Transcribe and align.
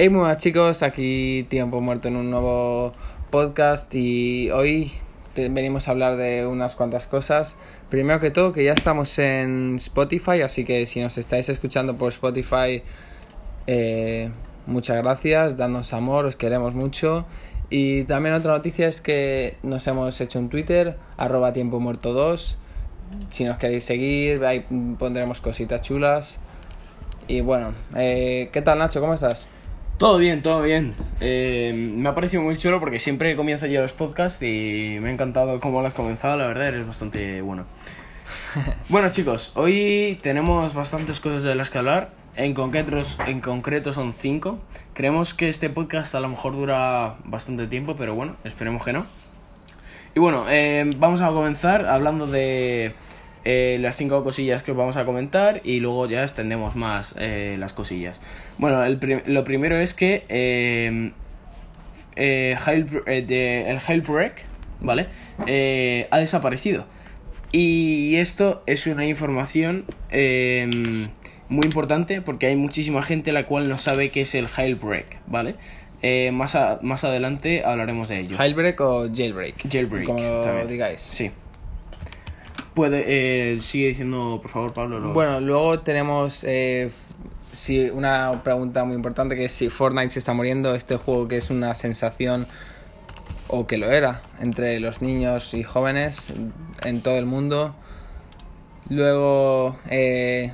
Hey, 0.00 0.10
muy 0.10 0.20
buenas 0.20 0.38
chicos, 0.38 0.84
aquí 0.84 1.44
Tiempo 1.48 1.80
Muerto 1.80 2.06
en 2.06 2.14
un 2.14 2.30
nuevo 2.30 2.92
podcast 3.30 3.92
y 3.96 4.48
hoy 4.52 4.92
venimos 5.34 5.88
a 5.88 5.90
hablar 5.90 6.16
de 6.16 6.46
unas 6.46 6.76
cuantas 6.76 7.08
cosas. 7.08 7.56
Primero 7.90 8.20
que 8.20 8.30
todo, 8.30 8.52
que 8.52 8.62
ya 8.62 8.74
estamos 8.74 9.18
en 9.18 9.74
Spotify, 9.74 10.42
así 10.42 10.64
que 10.64 10.86
si 10.86 11.00
nos 11.00 11.18
estáis 11.18 11.48
escuchando 11.48 11.98
por 11.98 12.12
Spotify, 12.12 12.84
eh, 13.66 14.30
muchas 14.66 14.98
gracias, 14.98 15.56
dadnos 15.56 15.92
amor, 15.92 16.26
os 16.26 16.36
queremos 16.36 16.76
mucho. 16.76 17.26
Y 17.68 18.04
también 18.04 18.36
otra 18.36 18.52
noticia 18.52 18.86
es 18.86 19.00
que 19.00 19.56
nos 19.64 19.84
hemos 19.88 20.20
hecho 20.20 20.38
un 20.38 20.48
Twitter, 20.48 20.96
arroba 21.16 21.52
Tiempo 21.52 21.80
Muerto 21.80 22.12
2. 22.12 22.56
Si 23.30 23.44
nos 23.44 23.58
queréis 23.58 23.82
seguir, 23.82 24.44
ahí 24.44 24.64
pondremos 24.96 25.40
cositas 25.40 25.80
chulas. 25.82 26.38
Y 27.26 27.40
bueno, 27.40 27.74
eh, 27.96 28.48
¿qué 28.52 28.62
tal 28.62 28.78
Nacho? 28.78 29.00
¿Cómo 29.00 29.14
estás? 29.14 29.57
Todo 29.98 30.18
bien, 30.18 30.42
todo 30.42 30.62
bien. 30.62 30.94
Eh, 31.20 31.72
me 31.74 32.08
ha 32.08 32.14
parecido 32.14 32.40
muy 32.40 32.56
chulo 32.56 32.78
porque 32.78 33.00
siempre 33.00 33.34
comienzo 33.34 33.66
yo 33.66 33.82
los 33.82 33.92
podcasts 33.92 34.40
y 34.42 34.96
me 35.00 35.08
ha 35.08 35.12
encantado 35.12 35.58
cómo 35.58 35.80
lo 35.80 35.88
has 35.88 35.94
comenzado, 35.94 36.36
la 36.36 36.46
verdad, 36.46 36.68
eres 36.68 36.86
bastante 36.86 37.42
bueno. 37.42 37.66
bueno 38.88 39.10
chicos, 39.10 39.50
hoy 39.56 40.16
tenemos 40.22 40.72
bastantes 40.72 41.18
cosas 41.18 41.42
de 41.42 41.56
las 41.56 41.70
que 41.70 41.78
hablar. 41.78 42.12
En 42.36 42.54
concreto, 42.54 42.92
en 43.26 43.40
concreto 43.40 43.92
son 43.92 44.12
cinco. 44.12 44.60
Creemos 44.94 45.34
que 45.34 45.48
este 45.48 45.68
podcast 45.68 46.14
a 46.14 46.20
lo 46.20 46.28
mejor 46.28 46.54
dura 46.54 47.16
bastante 47.24 47.66
tiempo, 47.66 47.96
pero 47.96 48.14
bueno, 48.14 48.36
esperemos 48.44 48.84
que 48.84 48.92
no. 48.92 49.04
Y 50.14 50.20
bueno, 50.20 50.44
eh, 50.48 50.88
vamos 50.96 51.20
a 51.22 51.26
comenzar 51.30 51.86
hablando 51.86 52.28
de 52.28 52.94
eh, 53.50 53.78
las 53.80 53.96
cinco 53.96 54.22
cosillas 54.22 54.62
que 54.62 54.72
os 54.72 54.76
vamos 54.76 54.96
a 54.96 55.06
comentar 55.06 55.62
y 55.64 55.80
luego 55.80 56.06
ya 56.06 56.22
extendemos 56.22 56.76
más 56.76 57.14
eh, 57.18 57.56
las 57.58 57.72
cosillas. 57.72 58.20
Bueno, 58.58 58.84
el 58.84 58.98
prim- 58.98 59.22
lo 59.26 59.42
primero 59.44 59.76
es 59.76 59.94
que 59.94 60.24
eh, 60.28 61.12
de- 62.16 63.70
el 63.70 63.78
Jailbreak, 63.80 64.44
¿vale? 64.80 65.06
Ha 66.10 66.18
desaparecido. 66.18 66.86
Y 67.50 68.16
esto 68.16 68.62
es 68.66 68.86
una 68.86 69.06
información 69.06 69.84
eh, 70.10 71.08
muy 71.48 71.64
importante 71.64 72.20
porque 72.20 72.46
hay 72.46 72.56
muchísima 72.56 73.00
gente 73.02 73.32
la 73.32 73.46
cual 73.46 73.68
no 73.70 73.78
sabe 73.78 74.10
qué 74.10 74.20
es 74.22 74.34
el 74.34 74.48
Jailbreak, 74.48 75.20
¿vale? 75.26 75.54
Eh, 76.02 76.30
más, 76.32 76.54
a- 76.54 76.78
más 76.82 77.04
adelante 77.04 77.62
hablaremos 77.64 78.08
de 78.08 78.20
ello. 78.20 78.36
¿Jailbreak 78.36 78.80
o 78.80 79.08
jailbreak? 79.12 79.54
Jailbreak. 79.72 80.06
Como 80.06 80.66
digáis. 80.68 81.00
Sí. 81.00 81.30
Puede, 82.78 83.04
eh, 83.08 83.60
sigue 83.60 83.88
diciendo, 83.88 84.38
por 84.40 84.52
favor, 84.52 84.72
Pablo. 84.72 85.12
Bueno, 85.12 85.40
luego 85.40 85.80
tenemos 85.80 86.44
eh, 86.44 86.92
si 87.50 87.90
una 87.90 88.44
pregunta 88.44 88.84
muy 88.84 88.94
importante 88.94 89.34
que 89.34 89.46
es 89.46 89.52
si 89.52 89.68
Fortnite 89.68 90.10
se 90.10 90.20
está 90.20 90.32
muriendo, 90.32 90.72
este 90.76 90.96
juego 90.96 91.26
que 91.26 91.38
es 91.38 91.50
una 91.50 91.74
sensación 91.74 92.46
o 93.48 93.66
que 93.66 93.78
lo 93.78 93.90
era 93.90 94.22
entre 94.40 94.78
los 94.78 95.02
niños 95.02 95.54
y 95.54 95.64
jóvenes 95.64 96.28
en 96.84 97.00
todo 97.00 97.18
el 97.18 97.26
mundo. 97.26 97.74
Luego 98.88 99.76
eh, 99.90 100.52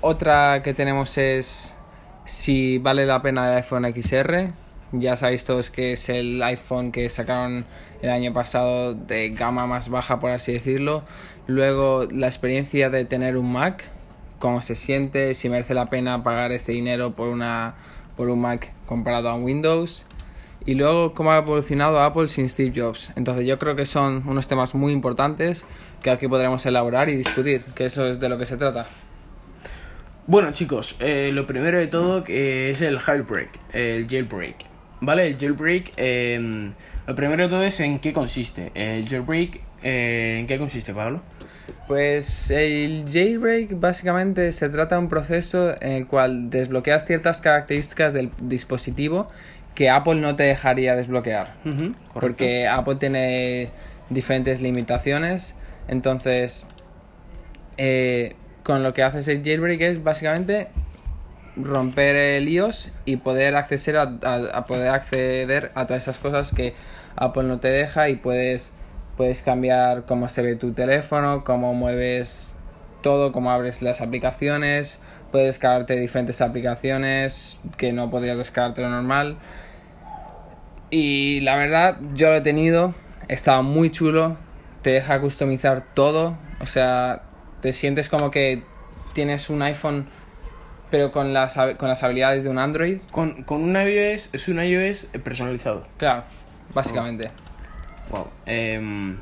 otra 0.00 0.60
que 0.60 0.74
tenemos 0.74 1.16
es 1.18 1.76
si 2.24 2.78
vale 2.78 3.06
la 3.06 3.22
pena 3.22 3.48
el 3.52 3.58
iPhone 3.58 3.84
XR. 3.94 4.48
Ya 4.90 5.16
sabéis 5.16 5.44
todos 5.44 5.70
que 5.70 5.92
es 5.92 6.08
el 6.08 6.42
iPhone 6.42 6.90
que 6.90 7.08
sacaron 7.10 7.64
el 8.02 8.10
año 8.10 8.32
pasado 8.32 8.94
de 8.94 9.30
gama 9.30 9.66
más 9.66 9.88
baja, 9.88 10.18
por 10.18 10.30
así 10.30 10.52
decirlo. 10.52 11.04
Luego 11.46 12.06
la 12.10 12.26
experiencia 12.26 12.90
de 12.90 13.04
tener 13.04 13.36
un 13.36 13.52
Mac, 13.52 13.84
cómo 14.38 14.62
se 14.62 14.74
siente, 14.74 15.34
si 15.34 15.48
merece 15.48 15.74
la 15.74 15.90
pena 15.90 16.22
pagar 16.22 16.52
ese 16.52 16.72
dinero 16.72 17.14
por, 17.14 17.28
una, 17.28 17.74
por 18.16 18.28
un 18.28 18.40
Mac 18.40 18.72
comparado 18.86 19.28
a 19.28 19.34
un 19.34 19.44
Windows. 19.44 20.06
Y 20.66 20.74
luego 20.74 21.12
cómo 21.12 21.32
ha 21.32 21.38
evolucionado 21.38 22.00
Apple 22.00 22.28
sin 22.28 22.48
Steve 22.48 22.72
Jobs. 22.74 23.12
Entonces 23.16 23.46
yo 23.46 23.58
creo 23.58 23.76
que 23.76 23.84
son 23.84 24.26
unos 24.26 24.48
temas 24.48 24.74
muy 24.74 24.92
importantes 24.92 25.64
que 26.02 26.10
aquí 26.10 26.26
podremos 26.28 26.64
elaborar 26.64 27.10
y 27.10 27.16
discutir, 27.16 27.62
que 27.74 27.84
eso 27.84 28.06
es 28.06 28.18
de 28.18 28.28
lo 28.30 28.38
que 28.38 28.46
se 28.46 28.56
trata. 28.56 28.86
Bueno, 30.26 30.52
chicos, 30.52 30.96
eh, 31.00 31.30
lo 31.34 31.46
primero 31.46 31.78
de 31.78 31.86
todo 31.86 32.24
que 32.24 32.70
es 32.70 32.80
el 32.80 32.98
jailbreak, 32.98 33.50
el 33.74 34.06
jailbreak. 34.08 34.56
¿Vale? 35.02 35.26
El 35.26 35.36
jailbreak, 35.36 35.92
eh, 35.98 36.72
lo 37.06 37.14
primero 37.14 37.42
de 37.42 37.48
todo 37.50 37.62
es 37.62 37.78
en 37.80 37.98
qué 37.98 38.14
consiste. 38.14 38.72
El 38.74 39.06
jailbreak, 39.06 39.60
eh, 39.84 40.38
¿en 40.40 40.46
qué 40.48 40.58
consiste, 40.58 40.92
Pablo? 40.92 41.22
Pues 41.86 42.50
el 42.50 43.04
jailbreak 43.10 43.78
básicamente 43.78 44.50
se 44.52 44.68
trata 44.68 44.96
de 44.96 45.02
un 45.02 45.08
proceso 45.08 45.74
en 45.80 45.92
el 45.92 46.06
cual 46.06 46.50
desbloqueas 46.50 47.06
ciertas 47.06 47.40
características 47.40 48.12
del 48.12 48.30
dispositivo 48.40 49.28
que 49.74 49.90
Apple 49.90 50.16
no 50.16 50.34
te 50.36 50.42
dejaría 50.44 50.94
desbloquear. 50.96 51.54
Porque 52.12 52.66
Apple 52.68 52.96
tiene 52.96 53.70
diferentes 54.10 54.60
limitaciones. 54.60 55.54
Entonces, 55.88 56.66
eh, 57.76 58.34
con 58.62 58.82
lo 58.82 58.94
que 58.94 59.02
haces 59.02 59.28
el 59.28 59.42
jailbreak 59.42 59.80
es 59.80 60.02
básicamente 60.02 60.68
romper 61.56 62.16
el 62.16 62.48
iOS 62.48 62.90
y 63.04 63.16
poder 63.16 63.56
acceder 63.56 63.96
a, 63.96 64.02
a- 64.22 64.58
a 64.58 64.66
poder 64.66 64.88
acceder 64.88 65.70
a 65.74 65.86
todas 65.86 66.02
esas 66.04 66.18
cosas 66.18 66.52
que 66.52 66.74
Apple 67.16 67.44
no 67.44 67.60
te 67.60 67.68
deja 67.68 68.08
y 68.08 68.16
puedes 68.16 68.72
puedes 69.16 69.42
cambiar 69.42 70.04
cómo 70.06 70.28
se 70.28 70.42
ve 70.42 70.56
tu 70.56 70.72
teléfono, 70.72 71.44
cómo 71.44 71.74
mueves 71.74 72.54
todo, 73.02 73.32
cómo 73.32 73.50
abres 73.50 73.82
las 73.82 74.00
aplicaciones, 74.00 74.98
puedes 75.30 75.46
descargarte 75.46 75.96
diferentes 75.96 76.40
aplicaciones 76.40 77.58
que 77.76 77.92
no 77.92 78.10
podrías 78.10 78.38
descargarte 78.38 78.82
lo 78.82 78.88
normal. 78.88 79.36
Y 80.90 81.40
la 81.40 81.56
verdad, 81.56 81.98
yo 82.14 82.28
lo 82.28 82.36
he 82.36 82.40
tenido, 82.40 82.94
estaba 83.28 83.62
muy 83.62 83.90
chulo, 83.90 84.36
te 84.82 84.90
deja 84.90 85.20
customizar 85.20 85.84
todo, 85.94 86.36
o 86.60 86.66
sea, 86.66 87.22
te 87.60 87.72
sientes 87.72 88.08
como 88.08 88.30
que 88.30 88.62
tienes 89.12 89.50
un 89.50 89.62
iPhone 89.62 90.06
pero 90.94 91.10
con 91.10 91.32
las, 91.32 91.58
con 91.76 91.88
las 91.88 92.04
habilidades 92.04 92.44
de 92.44 92.50
un 92.50 92.58
Android. 92.58 92.98
Con, 93.10 93.42
con 93.42 93.64
un 93.64 93.74
iOS, 93.74 94.30
es 94.32 94.46
un 94.46 94.60
iOS 94.62 95.06
personalizado. 95.24 95.82
Claro, 95.96 96.22
básicamente. 96.72 97.30
Wow. 98.10 98.28
Em, 98.46 99.18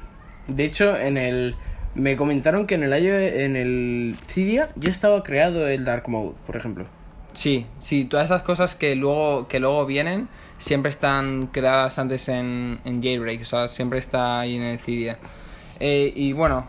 de 0.48 0.64
hecho, 0.64 0.96
en 0.96 1.16
el. 1.16 1.56
Me 1.94 2.16
comentaron 2.16 2.66
que 2.66 2.74
en 2.74 2.84
el 2.84 2.92
en 2.92 3.56
el 3.56 4.16
Cydia 4.26 4.70
ya 4.76 4.88
estaba 4.88 5.22
creado 5.22 5.68
el 5.68 5.84
Dark 5.84 6.08
Mode, 6.08 6.34
por 6.46 6.56
ejemplo. 6.56 6.86
Sí, 7.34 7.66
sí, 7.78 8.04
todas 8.04 8.26
esas 8.26 8.42
cosas 8.42 8.74
que 8.74 8.94
luego, 8.94 9.48
que 9.48 9.60
luego 9.60 9.84
vienen 9.86 10.28
siempre 10.58 10.90
están 10.90 11.48
creadas 11.48 11.98
antes 11.98 12.28
en, 12.28 12.80
en 12.84 13.02
Jailbreak, 13.02 13.42
o 13.42 13.44
sea, 13.44 13.68
siempre 13.68 13.98
está 13.98 14.40
ahí 14.40 14.56
en 14.56 14.62
el 14.62 14.78
Cydia. 14.78 15.18
Eh, 15.80 16.12
y 16.14 16.32
bueno, 16.32 16.66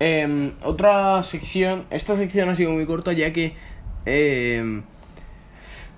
Em, 0.00 0.52
otra 0.62 1.22
sección. 1.22 1.84
Esta 1.90 2.16
sección 2.16 2.48
ha 2.48 2.54
sido 2.56 2.72
muy 2.72 2.86
corta 2.86 3.12
ya 3.12 3.32
que. 3.32 3.54
em, 4.06 4.82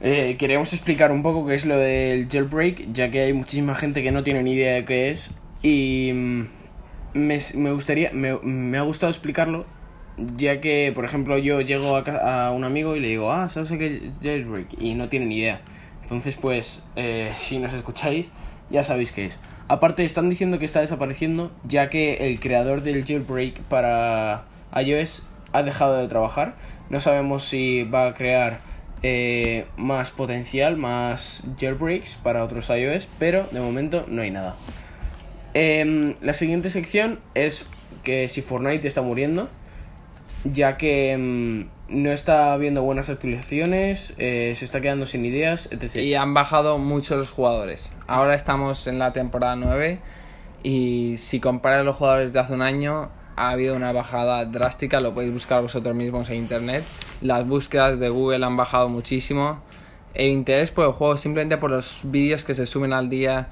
eh, 0.05 0.37
queríamos 0.37 0.73
explicar 0.73 1.13
un 1.13 1.23
poco 1.23 1.47
qué 1.47 1.55
es 1.55 1.65
lo 1.65 1.77
del 1.77 2.29
jailbreak, 2.29 2.93
ya 2.93 3.13
que 3.13 3.21
hay 3.21 3.33
muchísima 3.33 3.77
gente 3.77 4.03
que 4.03 4.11
no 4.11 4.25
tiene 4.25 4.43
ni 4.43 4.55
idea 4.55 4.75
de 4.75 4.85
qué 4.85 5.13
es. 5.13 5.31
Y 5.63 6.11
mm, 6.13 6.43
me, 7.15 7.39
me 7.55 7.73
gustaría, 7.73 8.11
me, 8.13 8.37
me 8.39 8.79
ha 8.79 8.83
gustado 8.83 9.11
explicarlo, 9.11 9.65
ya 10.37 10.61
que, 10.61 10.91
por 10.93 11.05
ejemplo, 11.05 11.39
yo 11.39 11.61
llego 11.61 11.97
a, 11.97 12.47
a 12.47 12.51
un 12.51 12.65
amigo 12.65 12.97
y 12.97 13.01
le 13.01 13.09
digo, 13.09 13.31
ah, 13.31 13.49
¿sabes 13.49 13.71
qué 13.71 13.87
es 13.97 14.03
jailbreak? 14.23 14.75
Y 14.81 14.95
no 14.95 15.09
tiene 15.09 15.27
ni 15.27 15.39
idea. 15.39 15.61
Entonces, 16.03 16.35
pues, 16.35 16.85
eh, 16.97 17.31
si 17.37 17.61
nos 17.61 17.73
escucháis, 17.73 18.33
ya 18.71 18.83
sabéis 18.83 19.13
qué 19.13 19.27
es. 19.27 19.39
Aparte, 19.69 20.05
están 20.05 20.29
diciendo 20.29 20.59
que 20.59 20.65
está 20.65 20.81
desapareciendo, 20.81 21.53
ya 21.63 21.91
que 21.91 22.27
el 22.27 22.41
creador 22.41 22.83
del 22.83 23.05
jailbreak 23.05 23.61
para 23.63 24.47
iOS 24.75 25.23
ha 25.53 25.63
dejado 25.63 25.97
de 25.97 26.09
trabajar. 26.09 26.57
No 26.91 27.01
sabemos 27.01 27.45
si 27.45 27.85
va 27.85 28.09
a 28.09 28.15
crear 28.15 28.72
eh, 29.03 29.67
más 29.77 30.11
potencial, 30.11 30.77
más 30.77 31.45
jailbreaks 31.59 32.17
para 32.17 32.45
otros 32.45 32.71
iOS, 32.71 33.09
pero 33.19 33.49
de 33.51 33.61
momento 33.61 34.05
no 34.09 34.23
hay 34.23 34.31
nada. 34.31 34.55
Em, 35.55 36.15
la 36.21 36.33
siguiente 36.33 36.71
sección 36.71 37.21
es 37.35 37.69
que 38.05 38.29
si 38.29 38.43
Fortnite 38.43 38.87
está 38.87 39.03
muriendo, 39.03 39.49
ya 40.45 40.77
que 40.77 41.13
em, 41.13 41.69
no 41.89 42.11
está 42.11 42.53
habiendo 42.53 42.83
buenas 42.83 43.11
actualizaciones, 43.11 44.15
eh, 44.19 44.55
se 44.57 44.65
está 44.65 44.81
quedando 44.81 45.05
sin 45.05 45.25
ideas, 45.25 45.69
etc. 45.73 45.97
y 45.97 46.15
han 46.15 46.33
bajado 46.33 46.79
mucho 46.79 47.17
los 47.17 47.31
jugadores. 47.31 47.91
Ahora 48.07 48.35
estamos 48.35 48.87
en 48.87 48.99
la 48.99 49.13
temporada 49.13 49.57
9 49.57 50.01
y 50.63 51.17
si 51.19 51.41
comparas 51.41 51.85
los 51.85 51.97
jugadores 51.97 52.33
de 52.33 52.41
hace 52.41 52.55
un 52.55 52.63
año, 52.63 53.11
ha 53.37 53.51
habido 53.51 53.77
una 53.77 53.93
bajada 53.93 54.45
drástica, 54.45 55.01
lo 55.01 55.15
podéis 55.15 55.33
buscar 55.33 55.63
vosotros 55.63 55.95
mismos 55.95 56.31
en 56.31 56.37
internet. 56.37 56.85
Las 57.21 57.47
búsquedas 57.47 57.99
de 57.99 58.09
Google 58.09 58.45
han 58.45 58.57
bajado 58.57 58.89
muchísimo. 58.89 59.61
El 60.15 60.31
interés 60.31 60.71
por 60.71 60.87
el 60.87 60.93
juego, 60.93 61.17
simplemente 61.17 61.57
por 61.57 61.71
los 61.71 62.03
vídeos 62.05 62.45
que 62.45 62.55
se 62.55 62.67
suben 62.67 62.93
al 62.93 63.09
día, 63.09 63.49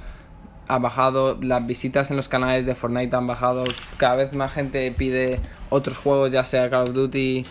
ha 0.68 0.78
bajado. 0.78 1.38
Las 1.40 1.66
visitas 1.66 2.10
en 2.10 2.16
los 2.16 2.28
canales 2.28 2.66
de 2.66 2.74
Fortnite 2.74 3.16
han 3.16 3.26
bajado. 3.26 3.64
Cada 3.96 4.16
vez 4.16 4.34
más 4.34 4.52
gente 4.52 4.92
pide 4.92 5.40
otros 5.70 5.96
juegos, 5.96 6.32
ya 6.32 6.44
sea 6.44 6.68
Call 6.68 6.82
of 6.82 6.92
Duty, 6.92 7.44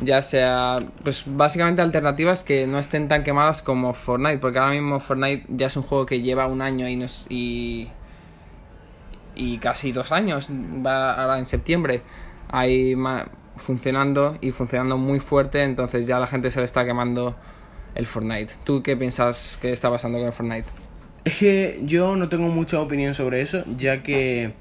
Ya 0.00 0.22
sea, 0.22 0.76
pues 1.02 1.24
básicamente 1.26 1.82
alternativas 1.82 2.44
que 2.44 2.68
no 2.68 2.78
estén 2.78 3.08
tan 3.08 3.24
quemadas 3.24 3.62
como 3.62 3.94
Fortnite, 3.94 4.38
porque 4.38 4.58
ahora 4.58 4.72
mismo 4.72 5.00
Fortnite 5.00 5.44
ya 5.48 5.66
es 5.66 5.76
un 5.76 5.82
juego 5.82 6.06
que 6.06 6.22
lleva 6.22 6.46
un 6.46 6.62
año 6.62 6.88
y, 6.88 6.94
nos, 6.94 7.26
y, 7.28 7.88
y 9.38 9.58
casi 9.58 9.92
dos 9.92 10.12
años, 10.12 10.50
va 10.50 11.14
ahora 11.14 11.38
en 11.38 11.46
septiembre, 11.46 12.02
ahí 12.50 12.94
funcionando 13.56 14.36
y 14.40 14.50
funcionando 14.50 14.98
muy 14.98 15.20
fuerte, 15.20 15.62
entonces 15.62 16.06
ya 16.06 16.18
la 16.18 16.26
gente 16.26 16.50
se 16.50 16.58
le 16.58 16.64
está 16.64 16.84
quemando 16.84 17.36
el 17.94 18.06
Fortnite. 18.06 18.52
¿Tú 18.64 18.82
qué 18.82 18.96
piensas 18.96 19.58
que 19.62 19.72
está 19.72 19.90
pasando 19.90 20.18
con 20.18 20.26
el 20.26 20.32
Fortnite? 20.32 20.66
Es 21.24 21.38
que 21.38 21.80
yo 21.84 22.16
no 22.16 22.28
tengo 22.28 22.48
mucha 22.48 22.80
opinión 22.80 23.14
sobre 23.14 23.40
eso, 23.40 23.64
ya 23.76 24.02
que 24.02 24.52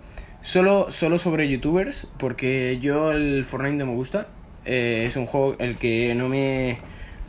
solo, 0.42 0.92
solo 0.92 1.18
sobre 1.18 1.50
youtubers, 1.50 2.08
porque 2.18 2.78
yo 2.80 3.12
el 3.12 3.46
Fortnite 3.46 3.78
no 3.78 3.88
me 3.88 3.94
gusta. 3.94 4.28
Eh, 4.66 5.06
es 5.08 5.16
un 5.16 5.26
juego 5.26 5.56
el 5.60 5.78
que 5.78 6.14
no 6.14 6.30
me, 6.30 6.80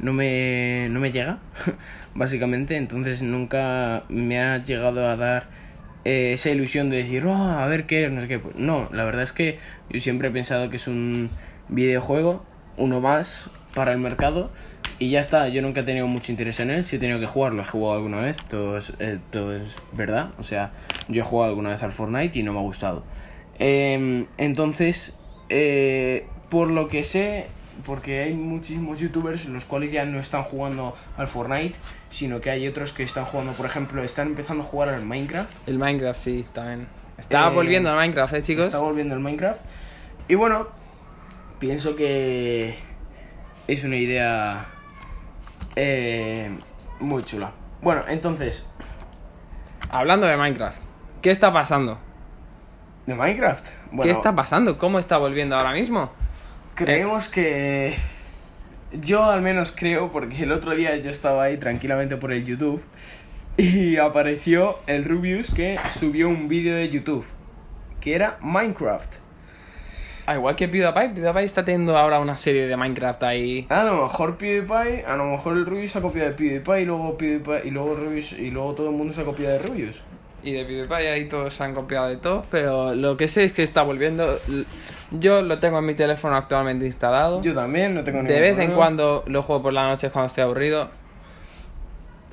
no 0.01 0.13
me, 0.13 0.89
no 0.91 1.01
me 1.01 1.13
llega, 1.13 1.39
básicamente, 2.15 2.77
entonces 2.77 3.23
nunca 3.23 4.05
me 4.09 4.41
ha 4.41 4.63
llegado 4.63 5.09
a 5.09 5.17
dar 5.17 5.49
eh, 6.05 6.33
esa 6.33 6.51
ilusión 6.51 6.91
de 6.91 6.99
decir, 6.99 7.27
oh, 7.27 7.35
a 7.35 7.67
ver 7.67 7.87
qué 7.87 8.09
no 8.09 8.21
sé 8.21 8.29
qué. 8.29 8.41
No, 8.57 8.89
la 8.93 9.05
verdad 9.05 9.23
es 9.23 9.33
que 9.33 9.59
yo 9.91 10.01
siempre 10.01 10.29
he 10.29 10.31
pensado 10.31 10.71
que 10.71 10.77
es 10.77 10.89
un 10.89 11.31
videojuego, 11.69 12.45
uno 12.77 13.01
más 13.01 13.51
para 13.75 13.93
el 13.93 13.99
mercado 13.99 14.51
y 15.01 15.11
ya 15.11 15.21
está, 15.21 15.49
yo 15.49 15.63
nunca 15.63 15.81
he 15.81 15.85
tenido 15.85 16.09
mucho 16.09 16.33
interés 16.33 16.59
en 16.59 16.71
él, 16.71 16.83
si 16.83 16.97
he 16.97 16.99
tenido 16.99 17.21
que 17.21 17.27
jugarlo, 17.27 17.63
he 17.63 17.65
jugado 17.65 17.95
alguna 17.95 18.21
vez, 18.21 18.39
todo 18.49 18.79
es, 18.79 18.93
eh, 18.99 19.19
todo 19.31 19.55
es 19.55 19.75
verdad, 19.93 20.31
o 20.39 20.43
sea, 20.43 20.73
yo 21.07 21.23
he 21.23 21.25
jugado 21.25 21.51
alguna 21.51 21.71
vez 21.71 21.83
al 21.85 21.93
Fortnite 21.93 22.37
y 22.37 22.43
no 22.43 22.53
me 22.53 22.59
ha 22.59 22.63
gustado. 22.63 23.05
Em, 23.61 24.27
entonces, 24.39 25.15
eh, 25.51 26.27
por 26.49 26.69
lo 26.69 26.89
que 26.89 27.05
sé, 27.05 27.47
porque 27.85 28.23
hay 28.23 28.35
muchísimos 28.35 28.99
youtubers 28.99 29.47
los 29.47 29.65
cuales 29.65 29.93
ya 29.93 30.05
no 30.05 30.19
están 30.19 30.43
jugando 30.43 30.97
al 31.17 31.27
Fortnite, 31.27 31.79
sino 32.11 32.41
que 32.41 32.51
hay 32.51 32.67
otros 32.67 32.93
que 32.93 33.03
están 33.03 33.25
jugando, 33.25 33.53
por 33.53 33.67
ejemplo, 33.67 34.03
están 34.03 34.29
empezando 34.29 34.65
a 34.65 34.67
jugar 34.67 34.89
al 34.91 35.03
Minecraft. 35.05 35.51
El 35.69 35.79
Minecraft, 35.79 36.19
sí, 36.21 36.45
también. 36.53 36.87
Está 37.19 37.49
Eh, 37.49 37.55
volviendo 37.55 37.91
al 37.91 37.97
Minecraft, 37.97 38.35
¿eh, 38.35 38.43
chicos? 38.43 38.67
Está 38.67 38.79
volviendo 38.79 39.15
el 39.15 39.21
Minecraft. 39.21 39.61
Y 40.29 40.35
bueno, 40.35 40.69
pienso 41.59 41.97
que 41.97 42.77
es 43.67 43.85
una 43.85 43.97
idea 43.97 44.67
eh, 45.77 46.51
muy 47.01 47.25
chula. 47.25 47.53
Bueno, 47.83 48.03
entonces, 48.09 48.67
Hablando 49.91 50.27
de 50.27 50.37
Minecraft, 50.37 50.79
¿qué 51.23 51.31
está 51.31 51.53
pasando? 51.53 51.99
de 53.07 53.15
Minecraft. 53.15 53.69
Bueno, 53.91 54.03
¿Qué 54.03 54.11
está 54.11 54.35
pasando? 54.35 54.77
¿Cómo 54.77 54.99
está 54.99 55.17
volviendo 55.17 55.57
ahora 55.57 55.73
mismo? 55.73 56.11
Creemos 56.79 57.29
que... 57.29 57.97
Yo 58.93 59.25
al 59.25 59.43
menos 59.43 59.75
creo, 59.77 60.11
porque 60.11 60.45
el 60.45 60.53
otro 60.53 60.75
día 60.75 60.97
yo 60.97 61.11
estaba 61.11 61.43
ahí 61.43 61.59
tranquilamente 61.59 62.17
por 62.17 62.33
el 62.33 62.47
YouTube 62.47 62.83
y 63.59 63.97
apareció 63.97 64.79
el 64.87 65.05
Rubius 65.05 65.51
que 65.51 65.79
subió 65.99 66.29
un 66.29 66.49
vídeo 66.49 66.75
de 66.75 66.89
YouTube 66.89 67.27
que 68.01 68.15
era 68.15 68.39
Minecraft. 68.41 69.17
Ah, 70.25 70.37
igual 70.37 70.57
que 70.57 70.69
PewDiePie, 70.69 71.15
PewDiePie 71.15 71.45
está 71.45 71.65
teniendo 71.65 71.99
ahora 71.99 72.21
una 72.21 72.39
serie 72.39 72.67
de 72.67 72.77
Minecraft 72.77 73.23
ahí. 73.25 73.67
A 73.69 73.83
lo 73.85 74.03
mejor 74.03 74.39
PewDiePie, 74.39 75.05
a 75.07 75.17
lo 75.17 75.25
mejor 75.25 75.57
el 75.57 75.67
Rubius 75.67 75.93
se 75.93 75.99
ha 75.99 76.03
copiado 76.03 76.29
de 76.29 76.35
PewDiePie 76.35 76.83
y 76.83 76.85
luego 76.85 77.19
PewDiePie 77.19 77.69
y 77.69 77.71
luego 77.71 77.95
Rubius 77.95 78.33
y 78.33 78.51
luego 78.51 78.75
todo 78.75 78.91
el 78.91 78.97
mundo 78.97 79.13
se 79.13 79.23
ha 79.23 79.25
copiado 79.25 79.55
de 79.55 79.59
Rubius. 79.59 80.03
Y 80.43 80.53
de 80.53 80.65
PewDiePie 80.65 81.11
ahí 81.11 81.29
todos 81.29 81.53
se 81.53 81.65
han 81.65 81.75
copiado 81.75 82.09
de 82.09 82.17
todo, 82.17 82.47
pero 82.51 82.95
lo 82.95 83.17
que 83.17 83.29
sé 83.29 83.45
es 83.45 83.53
que 83.53 83.63
está 83.63 83.83
volviendo. 83.83 84.39
Yo 85.11 85.43
lo 85.43 85.59
tengo 85.59 85.79
en 85.79 85.87
mi 85.87 85.95
teléfono 85.95 86.37
actualmente 86.37 86.85
instalado. 86.85 87.41
Yo 87.43 87.55
también, 87.55 87.95
no 87.95 88.05
tengo 88.05 88.19
ningún 88.19 88.35
de 88.35 88.41
vez 88.41 88.59
en 88.59 88.73
cuando 88.73 89.25
lo 89.27 89.43
juego 89.43 89.63
por 89.63 89.73
la 89.73 89.87
noche 89.87 90.11
cuando 90.11 90.27
estoy 90.27 90.45
aburrido. 90.45 90.91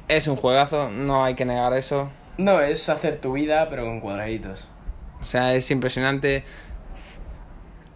Es 0.08 0.28
un 0.28 0.36
juegazo, 0.36 0.90
no 0.90 1.24
hay 1.24 1.36
que 1.36 1.46
negar 1.46 1.74
eso. 1.74 2.10
No, 2.38 2.60
es 2.60 2.90
hacer 2.90 3.16
tu 3.16 3.34
vida, 3.34 3.70
pero 3.70 3.86
con 3.86 4.02
cuadraditos. 4.02 4.68
O 5.22 5.26
sea, 5.26 5.54
es 5.54 5.72
impresionante. 5.72 6.44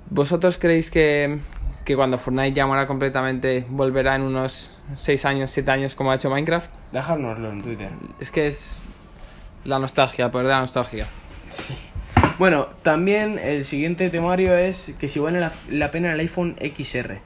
¿Vosotros 0.09 0.57
creéis 0.57 0.89
que, 0.89 1.39
que 1.85 1.95
cuando 1.95 2.17
Fortnite 2.17 2.53
ya 2.53 2.65
muera 2.65 2.87
completamente 2.87 3.65
volverá 3.69 4.15
en 4.15 4.23
unos 4.23 4.75
6 4.95 5.25
años, 5.25 5.51
7 5.51 5.69
años 5.71 5.95
como 5.95 6.11
ha 6.11 6.15
hecho 6.15 6.29
Minecraft? 6.29 6.71
Dejárnoslo 6.91 7.49
en 7.49 7.61
Twitter. 7.61 7.89
Es 8.19 8.31
que 8.31 8.47
es 8.47 8.83
la 9.65 9.77
nostalgia, 9.77 10.29
de 10.29 10.43
la 10.43 10.61
nostalgia. 10.61 11.05
Sí. 11.49 11.75
Bueno, 12.39 12.67
también 12.83 13.37
el 13.37 13.65
siguiente 13.65 14.09
temario 14.09 14.55
es 14.57 14.95
que 14.97 15.09
si 15.09 15.19
vale 15.19 15.41
la, 15.41 15.51
la 15.69 15.91
pena 15.91 16.13
el 16.13 16.19
iPhone 16.21 16.55
XR. 16.57 17.19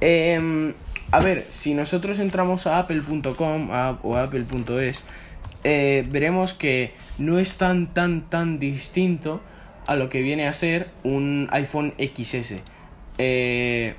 Em, 0.00 0.72
a 1.10 1.20
ver, 1.20 1.44
si 1.50 1.74
nosotros 1.74 2.18
entramos 2.18 2.66
a 2.66 2.78
apple.com 2.78 3.68
o 4.02 4.16
apple.es, 4.16 5.04
eh, 5.64 6.06
veremos 6.08 6.54
que 6.54 6.94
no 7.18 7.38
es 7.38 7.58
tan, 7.58 7.92
tan, 7.92 8.30
tan 8.30 8.58
distinto 8.58 9.42
a 9.86 9.96
lo 9.96 10.08
que 10.08 10.22
viene 10.22 10.48
a 10.48 10.52
ser 10.54 10.88
un 11.02 11.48
iPhone 11.50 11.92
XS. 11.98 12.54
Eh, 13.18 13.96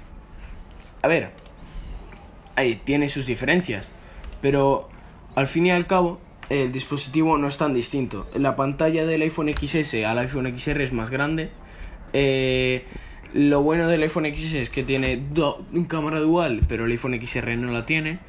a 1.04 1.08
ver, 1.08 1.30
ahí 2.56 2.74
tiene 2.84 3.08
sus 3.10 3.28
diferencias, 3.28 3.92
pero 4.42 4.90
al 5.36 5.46
fin 5.46 5.68
y 5.68 5.72
al 5.72 5.86
cabo 5.86 6.20
el 6.50 6.72
dispositivo 6.72 7.38
no 7.38 7.48
es 7.48 7.58
tan 7.58 7.74
distinto. 7.74 8.28
La 8.36 8.56
pantalla 8.56 9.06
del 9.06 9.22
iPhone 9.22 9.50
XS 9.56 10.04
al 10.06 10.18
iPhone 10.20 10.52
XR 10.58 10.82
es 10.84 10.94
más 10.94 11.10
grande. 11.12 11.50
Eh, 12.14 12.84
lo 13.34 13.62
bueno 13.62 13.88
del 13.88 14.02
iPhone 14.04 14.26
XS 14.26 14.56
es 14.56 14.70
que 14.70 14.84
tiene 14.84 15.22
cámara 15.88 16.20
dual, 16.20 16.62
pero 16.68 16.86
el 16.86 16.92
iPhone 16.92 17.20
XR 17.24 17.56
no 17.58 17.72
la 17.72 17.86
tiene. 17.86 18.20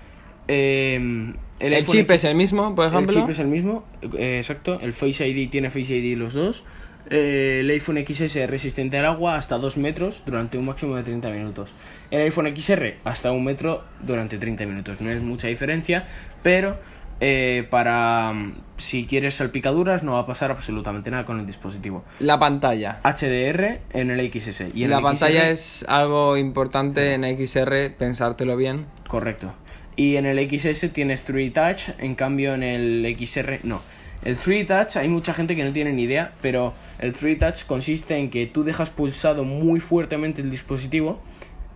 Eh, 0.49 1.33
El, 1.61 1.87
chip 1.87 2.11
X- 2.11 2.15
es 2.17 2.25
el 2.25 2.35
mismo, 2.35 2.75
por 2.75 2.87
ejemplo. 2.89 3.13
el 3.13 3.21
chip 3.21 3.31
es 3.31 3.39
el 3.39 3.47
mismo, 3.47 3.85
eh, 4.19 4.39
exacto. 4.39 4.79
El 4.83 4.93
Face 4.93 5.27
ID 5.27 5.49
tiene 5.49 5.71
Face 5.71 5.95
ID 5.95 6.17
los 6.17 6.35
dos. 6.35 6.65
Eh, 7.09 7.59
el 7.61 7.71
iPhone 7.71 7.99
XS 8.07 8.37
es 8.37 8.51
resistente 8.51 8.99
al 8.99 9.07
agua 9.07 9.37
hasta 9.37 9.59
2 9.59 9.79
metros 9.79 10.23
durante 10.27 10.59
un 10.59 10.67
máximo 10.67 10.97
de 10.97 11.03
30 11.03 11.31
minutos. 11.31 11.73
El 12.11 12.21
iPhone 12.23 12.53
XR 12.55 12.97
hasta 13.05 13.33
un 13.33 13.45
metro 13.45 13.85
durante 14.03 14.39
30 14.39 14.67
minutos. 14.67 15.01
No 15.01 15.11
es 15.11 15.21
mucha 15.23 15.49
diferencia, 15.49 16.05
pero 16.43 16.79
eh, 17.21 17.67
para 17.69 18.33
mm, 18.33 18.55
si 18.79 19.07
quieres 19.07 19.35
salpicaduras 19.35 20.03
no 20.03 20.15
va 20.15 20.21
a 20.21 20.27
pasar 20.27 20.51
absolutamente 20.51 21.11
nada 21.11 21.25
con 21.25 21.39
el 21.39 21.47
dispositivo. 21.47 22.05
La 22.19 22.39
pantalla. 22.39 23.01
HDR 23.05 23.81
en 23.93 24.11
el 24.11 24.33
XS. 24.33 24.65
Y 24.75 24.85
en 24.85 24.91
la 24.91 24.99
el 24.99 25.03
pantalla 25.03 25.41
XR 25.41 25.51
es 25.51 25.85
algo 25.89 26.37
importante 26.37 27.15
en 27.15 27.25
XR, 27.25 27.95
pensártelo 27.97 28.57
bien. 28.57 28.87
Correcto. 29.07 29.55
Y 29.97 30.17
en 30.17 30.25
el 30.25 30.39
XS 30.49 30.93
tienes 30.93 31.25
3 31.25 31.53
Touch, 31.53 31.89
en 31.99 32.15
cambio 32.15 32.55
en 32.55 32.63
el 32.63 33.17
XR 33.19 33.61
no. 33.65 33.83
El 34.25 34.37
3 34.37 34.67
Touch 34.67 34.97
hay 34.97 35.09
mucha 35.09 35.35
gente 35.35 35.57
que 35.57 35.65
no 35.65 35.73
tiene 35.73 35.93
ni 35.93 36.05
idea, 36.05 36.33
pero 36.41 36.73
el 36.99 37.13
3 37.13 37.39
Touch 37.39 37.65
consiste 37.67 38.17
en 38.17 38.31
que 38.31 38.47
tú 38.47 38.65
dejas 38.65 38.91
pulsado 38.91 39.45
muy 39.45 39.81
fuertemente 39.81 40.43
el 40.43 40.51
dispositivo 40.51 41.21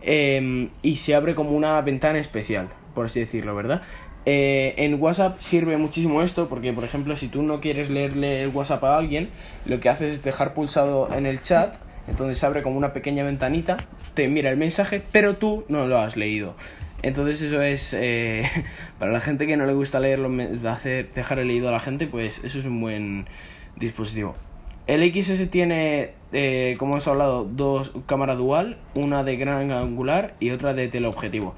em, 0.02 0.71
y 0.83 0.97
se 0.97 1.14
abre 1.14 1.35
como 1.35 1.50
una 1.50 1.80
ventana 1.80 2.18
especial, 2.18 2.68
por 2.95 3.07
así 3.07 3.21
decirlo, 3.21 3.54
¿verdad? 3.54 3.83
Eh, 4.26 4.75
en 4.78 5.00
WhatsApp 5.00 5.38
sirve 5.40 5.76
muchísimo 5.76 6.23
esto 6.23 6.49
porque, 6.49 6.73
por 6.73 6.85
ejemplo, 6.85 7.16
si 7.16 7.28
tú 7.28 7.43
no 7.43 7.61
quieres 7.61 7.90
leerle 7.90 8.43
el 8.43 8.49
WhatsApp 8.49 8.83
a 8.85 8.97
alguien, 8.97 9.28
lo 9.66 9.81
que 9.81 9.88
haces 9.88 10.14
es 10.14 10.23
dejar 10.23 10.54
pulsado 10.54 11.12
en 11.14 11.26
el 11.26 11.43
chat, 11.43 11.76
entonces 12.09 12.43
abre 12.43 12.62
como 12.62 12.78
una 12.78 12.93
pequeña 12.93 13.25
ventanita, 13.25 13.76
te 14.14 14.28
mira 14.28 14.50
el 14.50 14.57
mensaje, 14.57 15.02
pero 15.12 15.37
tú 15.37 15.64
no 15.69 15.87
lo 15.87 15.99
has 15.99 16.16
leído. 16.16 16.54
Entonces 17.02 17.43
eso 17.43 17.61
es, 17.61 17.93
eh, 17.93 18.45
para 18.99 19.12
la 19.12 19.21
gente 19.21 19.47
que 19.47 19.59
no 19.59 19.66
le 19.66 19.75
gusta 19.75 20.00
leerlo, 20.00 20.31
hacer, 20.71 21.12
dejar 21.12 21.38
el 21.38 21.49
leído 21.49 21.69
a 21.69 21.73
la 21.73 21.81
gente, 21.81 22.07
pues 22.07 22.43
eso 22.45 22.59
es 22.59 22.64
un 22.64 22.81
buen 22.81 23.26
dispositivo. 23.76 24.37
El 24.87 25.02
XS 25.02 25.49
tiene, 25.50 26.12
eh, 26.33 26.76
como 26.78 26.93
hemos 26.93 27.09
hablado, 27.09 27.45
dos 27.45 27.93
cámara 28.04 28.35
dual, 28.35 28.78
una 28.95 29.25
de 29.25 29.37
gran 29.37 29.71
angular 29.71 30.35
y 30.40 30.50
otra 30.50 30.75
de 30.75 30.88
teleobjetivo. 30.88 31.54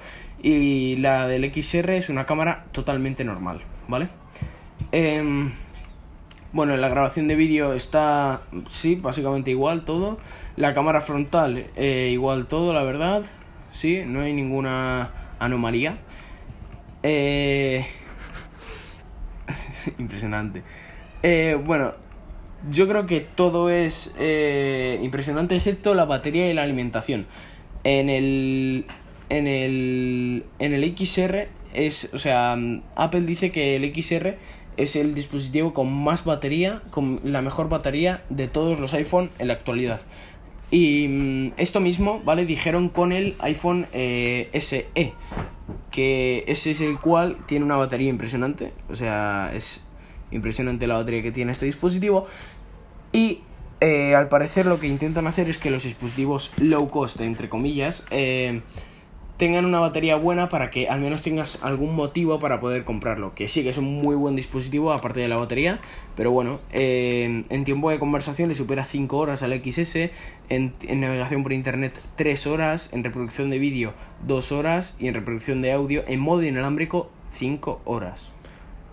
Y 0.46 0.94
la 0.98 1.26
del 1.26 1.52
XR 1.52 1.96
es 1.96 2.08
una 2.08 2.24
cámara 2.24 2.66
totalmente 2.70 3.24
normal, 3.24 3.62
¿vale? 3.88 4.08
Em, 4.92 5.50
bueno, 6.52 6.72
en 6.72 6.80
la 6.80 6.88
grabación 6.88 7.26
de 7.26 7.34
vídeo 7.34 7.72
está, 7.72 8.42
sí, 8.70 8.94
básicamente 8.94 9.50
igual 9.50 9.84
todo. 9.84 10.20
La 10.54 10.72
cámara 10.72 11.00
frontal, 11.00 11.66
eh, 11.74 12.10
igual 12.12 12.46
todo, 12.46 12.72
la 12.72 12.84
verdad. 12.84 13.24
Sí, 13.72 14.04
no 14.06 14.20
hay 14.20 14.32
ninguna 14.32 15.10
anomalía. 15.40 15.98
Eh... 17.02 17.84
impresionante. 19.98 20.62
Eh, 21.24 21.60
bueno, 21.60 21.92
yo 22.70 22.86
creo 22.86 23.04
que 23.06 23.20
todo 23.20 23.68
es 23.68 24.14
impresionante 25.02 25.56
excepto 25.56 25.92
la 25.94 26.04
batería 26.04 26.48
y 26.48 26.54
la 26.54 26.62
alimentación. 26.62 27.26
En 27.82 28.10
el 28.10 28.86
en 29.28 29.46
el 29.46 30.44
en 30.58 30.74
el 30.74 30.96
XR 30.96 31.48
es, 31.74 32.08
o 32.12 32.18
sea, 32.18 32.56
mm, 32.56 32.82
Apple 32.96 33.22
dice 33.22 33.52
que 33.52 33.76
el 33.76 33.84
XR 33.94 34.36
es 34.76 34.96
el 34.96 35.14
dispositivo 35.14 35.72
con 35.72 35.92
más 35.92 36.24
batería, 36.24 36.82
con 36.90 37.20
la 37.24 37.42
mejor 37.42 37.68
batería 37.68 38.24
de 38.30 38.48
todos 38.48 38.78
los 38.78 38.94
iPhone 38.94 39.30
en 39.38 39.48
la 39.48 39.54
actualidad. 39.54 40.00
Y 40.70 41.06
mm, 41.08 41.52
esto 41.56 41.80
mismo, 41.80 42.20
¿vale? 42.24 42.44
Dijeron 42.44 42.88
con 42.88 43.12
el 43.12 43.36
iPhone 43.40 43.86
eh, 43.92 44.50
SE, 44.60 44.86
que 45.90 46.44
ese 46.46 46.72
es 46.72 46.80
el 46.80 46.98
cual 46.98 47.38
tiene 47.46 47.64
una 47.64 47.76
batería 47.76 48.10
impresionante, 48.10 48.72
o 48.88 48.96
sea, 48.96 49.50
es 49.54 49.82
impresionante 50.30 50.86
la 50.86 50.96
batería 50.96 51.22
que 51.22 51.32
tiene 51.32 51.52
este 51.52 51.66
dispositivo. 51.66 52.26
Y 53.12 53.40
eh, 53.80 54.14
al 54.14 54.28
parecer 54.28 54.66
lo 54.66 54.80
que 54.80 54.88
intentan 54.88 55.26
hacer 55.26 55.48
es 55.48 55.58
que 55.58 55.70
los 55.70 55.84
dispositivos 55.84 56.52
low 56.56 56.88
cost, 56.88 57.20
entre 57.20 57.48
comillas, 57.48 58.04
eh, 58.10 58.62
tengan 59.36 59.64
una 59.64 59.80
batería 59.80 60.16
buena 60.16 60.48
para 60.48 60.70
que 60.70 60.88
al 60.88 61.00
menos 61.00 61.22
tengas 61.22 61.62
algún 61.62 61.94
motivo 61.94 62.38
para 62.38 62.60
poder 62.60 62.84
comprarlo. 62.84 63.34
Que 63.34 63.48
sí, 63.48 63.62
que 63.62 63.70
es 63.70 63.78
un 63.78 64.00
muy 64.00 64.16
buen 64.16 64.36
dispositivo 64.36 64.92
aparte 64.92 65.20
de 65.20 65.28
la 65.28 65.36
batería, 65.36 65.78
pero 66.14 66.30
bueno, 66.30 66.60
en 66.72 67.64
tiempo 67.64 67.90
de 67.90 67.98
conversación 67.98 68.48
le 68.48 68.54
supera 68.54 68.84
5 68.84 69.16
horas 69.16 69.42
al 69.42 69.52
XS, 69.52 69.96
en, 70.48 70.72
en 70.88 71.00
navegación 71.00 71.42
por 71.42 71.52
internet 71.52 72.00
3 72.16 72.46
horas, 72.46 72.90
en 72.92 73.04
reproducción 73.04 73.50
de 73.50 73.58
vídeo 73.58 73.94
2 74.26 74.52
horas 74.52 74.96
y 74.98 75.08
en 75.08 75.14
reproducción 75.14 75.62
de 75.62 75.72
audio 75.72 76.02
en 76.06 76.20
modo 76.20 76.42
inalámbrico 76.42 77.10
5 77.28 77.82
horas. 77.84 78.32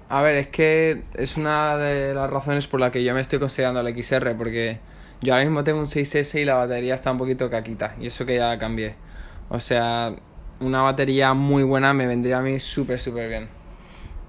A 0.10 0.22
ver, 0.22 0.36
es 0.36 0.48
que 0.48 1.04
es 1.16 1.38
una 1.38 1.78
de 1.78 2.14
las 2.14 2.30
razones 2.30 2.68
por 2.68 2.80
la 2.80 2.92
que 2.92 3.04
yo 3.04 3.14
me 3.14 3.22
estoy 3.22 3.40
considerando 3.40 3.80
el 3.80 4.04
XR, 4.04 4.36
porque 4.38 4.80
yo 5.22 5.34
ahora 5.34 5.46
mismo 5.46 5.64
tengo 5.64 5.80
un 5.80 5.88
6S 5.88 6.40
y 6.40 6.46
la 6.46 6.56
batería 6.56 6.94
está 6.94 7.12
un 7.12 7.18
poquito 7.18 7.50
caquita, 7.50 7.96
y 8.00 8.08
eso 8.08 8.26
que 8.26 8.36
ya 8.36 8.48
la 8.48 8.60
cambié. 8.60 8.96
O 9.50 9.60
sea, 9.60 10.16
una 10.60 10.82
batería 10.82 11.34
muy 11.34 11.64
buena 11.64 11.94
me 11.94 12.08
vendría 12.08 12.40
a 12.40 12.42
mí 12.42 12.60
súper, 12.60 13.00
súper 13.00 13.30
bien. 13.30 13.64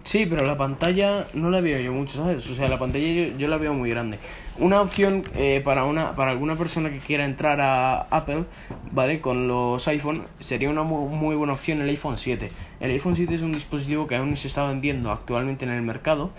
Sí, 0.04 0.26
pero 0.26 0.45
la 0.45 0.59
pantalla 0.59 1.26
no 1.33 1.49
la 1.49 1.62
veo 1.62 1.81
yo 1.81 1.90
mucho, 1.90 2.19
¿sabes? 2.19 2.50
O 2.50 2.54
sea, 2.54 2.69
la 2.69 2.78
pantalla 2.78 3.07
yo, 3.07 3.38
yo 3.38 3.49
la 3.49 3.57
veo 3.57 3.73
muy 3.73 3.88
grande. 3.88 4.19
Una 4.59 4.83
opción 4.83 5.23
eh, 5.35 5.62
para, 5.64 5.85
una, 5.85 6.14
para 6.14 6.31
alguna 6.31 6.57
persona 6.57 6.90
que 6.90 6.99
quiera 6.99 7.25
entrar 7.25 7.59
a 7.62 8.02
Apple, 8.11 8.45
¿vale? 8.93 9.23
Con 9.23 9.49
los 9.49 9.88
iPhone, 9.88 10.25
sería 10.40 10.69
una 10.69 10.83
muy, 10.83 11.09
muy 11.09 11.37
buena 11.37 11.54
opción 11.54 11.81
el 11.81 11.88
iPhone 11.88 12.19
7. 12.19 12.50
El 12.81 12.90
iPhone 12.90 13.16
7 13.16 13.35
es 13.35 13.40
un 13.40 13.52
dispositivo 13.52 14.07
que 14.07 14.16
aún 14.16 14.37
se 14.37 14.47
está 14.47 14.66
vendiendo 14.66 15.11
actualmente 15.11 15.64
en 15.64 15.71
el 15.71 15.81
mercado, 15.81 16.33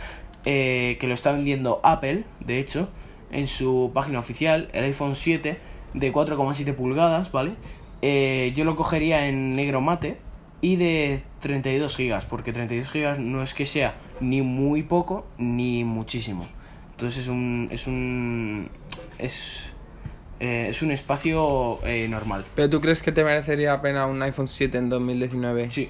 eh, 0.45 0.97
que 0.99 1.07
lo 1.07 1.15
está 1.15 1.31
vendiendo 1.31 1.81
Apple, 1.83 2.23
de 2.41 2.59
hecho, 2.59 2.87
en 3.31 3.47
su 3.47 3.89
página 3.95 4.19
oficial, 4.19 4.69
el 4.73 4.83
iPhone 4.83 5.15
7 5.15 5.57
de 5.95 6.13
4,7 6.13 6.75
pulgadas, 6.75 7.31
¿vale? 7.31 7.53
Eh, 8.07 8.53
yo 8.55 8.65
lo 8.65 8.75
cogería 8.75 9.27
en 9.27 9.55
negro 9.55 9.81
mate 9.81 10.19
y 10.61 10.75
de 10.75 11.23
32 11.39 11.95
gigas, 11.95 12.27
porque 12.27 12.53
32 12.53 12.87
gigas 12.87 13.17
no 13.17 13.41
es 13.41 13.55
que 13.55 13.65
sea 13.65 13.95
ni 14.19 14.43
muy 14.43 14.83
poco 14.83 15.25
ni 15.39 15.83
muchísimo. 15.83 16.45
Entonces 16.91 17.23
es 17.23 17.29
un 17.29 17.67
es 17.71 17.87
un 17.87 18.69
es 19.17 19.73
eh, 20.39 20.67
es 20.69 20.83
un 20.83 20.91
espacio 20.91 21.79
eh, 21.83 22.07
normal. 22.07 22.45
¿Pero 22.55 22.69
tú 22.69 22.79
crees 22.79 23.01
que 23.01 23.11
te 23.11 23.23
merecería 23.23 23.81
pena 23.81 24.05
un 24.05 24.21
iPhone 24.21 24.47
7 24.47 24.77
en 24.77 24.89
2019? 24.89 25.71
Sí. 25.71 25.89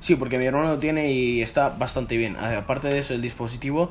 Sí, 0.00 0.16
porque 0.16 0.36
mi 0.36 0.44
hermano 0.44 0.74
lo 0.74 0.78
tiene 0.78 1.12
y 1.12 1.40
está 1.40 1.70
bastante 1.70 2.18
bien. 2.18 2.36
Aparte 2.36 2.88
de 2.88 2.98
eso, 2.98 3.14
el 3.14 3.22
dispositivo 3.22 3.90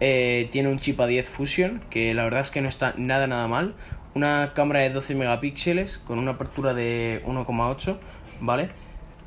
eh, 0.00 0.48
tiene 0.52 0.68
un 0.68 0.78
chip 0.78 1.00
A10 1.00 1.24
Fusion, 1.24 1.82
que 1.88 2.12
la 2.12 2.24
verdad 2.24 2.40
es 2.40 2.50
que 2.50 2.60
no 2.60 2.68
está 2.68 2.92
nada 2.98 3.26
nada 3.26 3.48
mal. 3.48 3.74
Una 4.16 4.52
cámara 4.54 4.80
de 4.80 4.88
12 4.88 5.14
megapíxeles 5.14 5.98
con 5.98 6.18
una 6.18 6.30
apertura 6.30 6.72
de 6.72 7.22
1,8, 7.26 7.98
¿vale? 8.40 8.70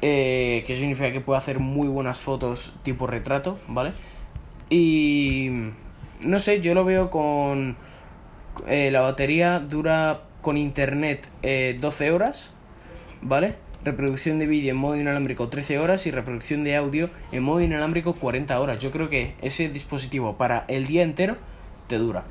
Eh, 0.01 0.63
que 0.65 0.75
significa 0.75 1.11
que 1.11 1.21
puede 1.21 1.37
hacer 1.37 1.59
muy 1.59 1.87
buenas 1.87 2.21
fotos 2.21 2.73
tipo 2.81 3.05
retrato, 3.05 3.59
¿vale? 3.67 3.91
Y 4.71 5.51
no 6.21 6.39
sé, 6.39 6.61
yo 6.61 6.73
lo 6.73 6.85
veo 6.85 7.11
con 7.11 7.77
eh, 8.67 8.89
la 8.89 9.01
batería 9.01 9.59
dura 9.59 10.21
con 10.41 10.57
internet 10.57 11.29
12 11.43 12.07
eh, 12.07 12.11
horas, 12.11 12.49
¿vale? 13.21 13.57
Reproducción 13.83 14.39
de 14.39 14.47
vídeo 14.47 14.71
en 14.71 14.77
modo 14.77 14.95
inalámbrico 14.95 15.49
13 15.49 15.77
horas 15.77 16.07
y 16.07 16.11
reproducción 16.11 16.63
de 16.63 16.75
audio 16.75 17.11
en 17.31 17.43
modo 17.43 17.61
inalámbrico 17.61 18.15
40 18.15 18.59
horas. 18.59 18.79
Yo 18.79 18.89
creo 18.89 19.07
que 19.07 19.35
ese 19.43 19.69
dispositivo 19.69 20.35
para 20.35 20.65
el 20.67 20.87
día 20.87 21.03
entero 21.03 21.37
te 21.85 21.99
dura. 21.99 22.23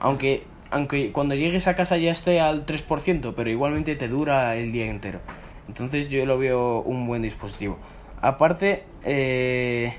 Aunque, 0.00 0.42
aunque 0.74 1.12
cuando 1.12 1.36
llegues 1.36 1.68
a 1.68 1.76
casa 1.76 1.98
ya 1.98 2.10
esté 2.10 2.40
al 2.40 2.66
3%, 2.66 3.34
pero 3.36 3.48
igualmente 3.48 3.94
te 3.94 4.08
dura 4.08 4.56
el 4.56 4.72
día 4.72 4.86
entero. 4.86 5.20
Entonces 5.68 6.08
yo 6.08 6.26
lo 6.26 6.36
veo 6.36 6.82
un 6.82 7.06
buen 7.06 7.22
dispositivo. 7.22 7.78
Aparte, 8.20 8.82
eh, 9.04 9.94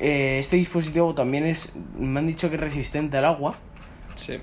eh, 0.00 0.36
este 0.38 0.56
dispositivo 0.56 1.14
también 1.14 1.46
es, 1.46 1.74
me 1.98 2.20
han 2.20 2.26
dicho 2.26 2.50
que 2.50 2.56
es 2.56 2.60
resistente 2.60 3.16
al 3.16 3.24
agua. 3.24 3.54
Sí. 4.16 4.38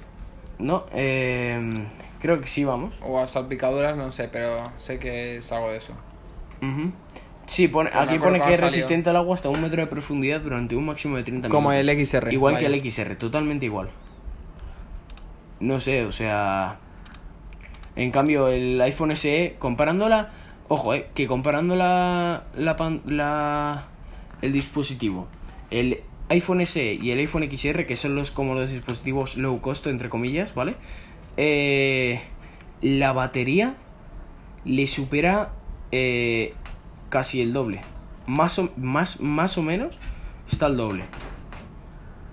¿No? 0.57 0.85
Eh, 0.91 1.69
creo 2.19 2.41
que 2.41 2.47
sí, 2.47 2.63
vamos. 2.63 2.95
O 3.03 3.19
a 3.19 3.27
salpicaduras, 3.27 3.95
no 3.95 4.11
sé, 4.11 4.27
pero 4.27 4.57
sé 4.77 4.97
que 4.97 5.37
es 5.37 5.51
algo 5.51 5.69
de 5.69 5.77
eso. 5.77 5.93
Sí, 7.45 7.67
pone, 7.67 7.91
aquí 7.93 8.17
pone 8.17 8.41
que 8.41 8.55
es 8.55 8.59
resistente 8.59 9.11
al 9.11 9.17
agua 9.17 9.35
hasta 9.35 9.49
un 9.49 9.61
metro 9.61 9.81
de 9.81 9.87
profundidad 9.87 10.41
durante 10.41 10.75
un 10.75 10.87
máximo 10.87 11.15
de 11.17 11.23
30 11.23 11.47
minutos. 11.47 11.55
Como 11.55 11.71
el 11.71 12.05
XR. 12.07 12.33
Igual 12.33 12.57
que 12.57 12.65
el 12.65 12.81
XR, 12.81 13.15
totalmente 13.17 13.67
igual. 13.67 13.91
No 15.63 15.79
sé, 15.79 16.05
o 16.05 16.11
sea... 16.11 16.77
En 17.95 18.11
cambio, 18.11 18.49
el 18.49 18.81
iPhone 18.81 19.15
SE, 19.15 19.55
comparándola, 19.59 20.31
ojo, 20.67 20.93
eh, 20.93 21.07
que 21.13 21.27
comparando 21.27 21.75
la, 21.75 22.43
la, 22.55 23.87
el 24.41 24.51
dispositivo, 24.51 25.27
el 25.69 26.01
iPhone 26.29 26.65
SE 26.65 26.95
y 26.95 27.11
el 27.11 27.19
iPhone 27.19 27.47
XR, 27.49 27.85
que 27.85 27.95
son 27.95 28.15
los 28.15 28.31
como 28.31 28.55
los 28.55 28.71
dispositivos 28.71 29.37
low 29.37 29.61
cost, 29.61 29.85
entre 29.87 30.09
comillas, 30.09 30.55
¿vale? 30.55 30.75
Eh, 31.37 32.19
la 32.81 33.13
batería 33.13 33.75
le 34.65 34.87
supera 34.87 35.53
eh, 35.91 36.55
casi 37.09 37.41
el 37.41 37.53
doble. 37.53 37.81
Más 38.25 38.57
o, 38.57 38.71
más, 38.75 39.21
más 39.21 39.57
o 39.59 39.61
menos 39.61 39.99
está 40.49 40.65
el 40.65 40.77
doble. 40.77 41.03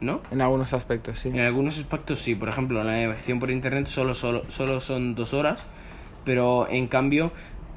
¿No? 0.00 0.20
En 0.30 0.40
algunos 0.40 0.72
aspectos, 0.72 1.20
sí. 1.20 1.28
En 1.28 1.40
algunos 1.40 1.78
aspectos 1.78 2.20
sí. 2.20 2.34
Por 2.34 2.48
ejemplo, 2.48 2.82
la 2.82 2.92
navegación 2.92 3.38
por 3.38 3.50
internet 3.50 3.86
solo, 3.86 4.14
solo, 4.14 4.44
solo 4.48 4.80
son 4.80 5.14
dos 5.14 5.34
horas, 5.34 5.66
pero 6.24 6.68
en 6.70 6.86
cambio, 6.86 7.32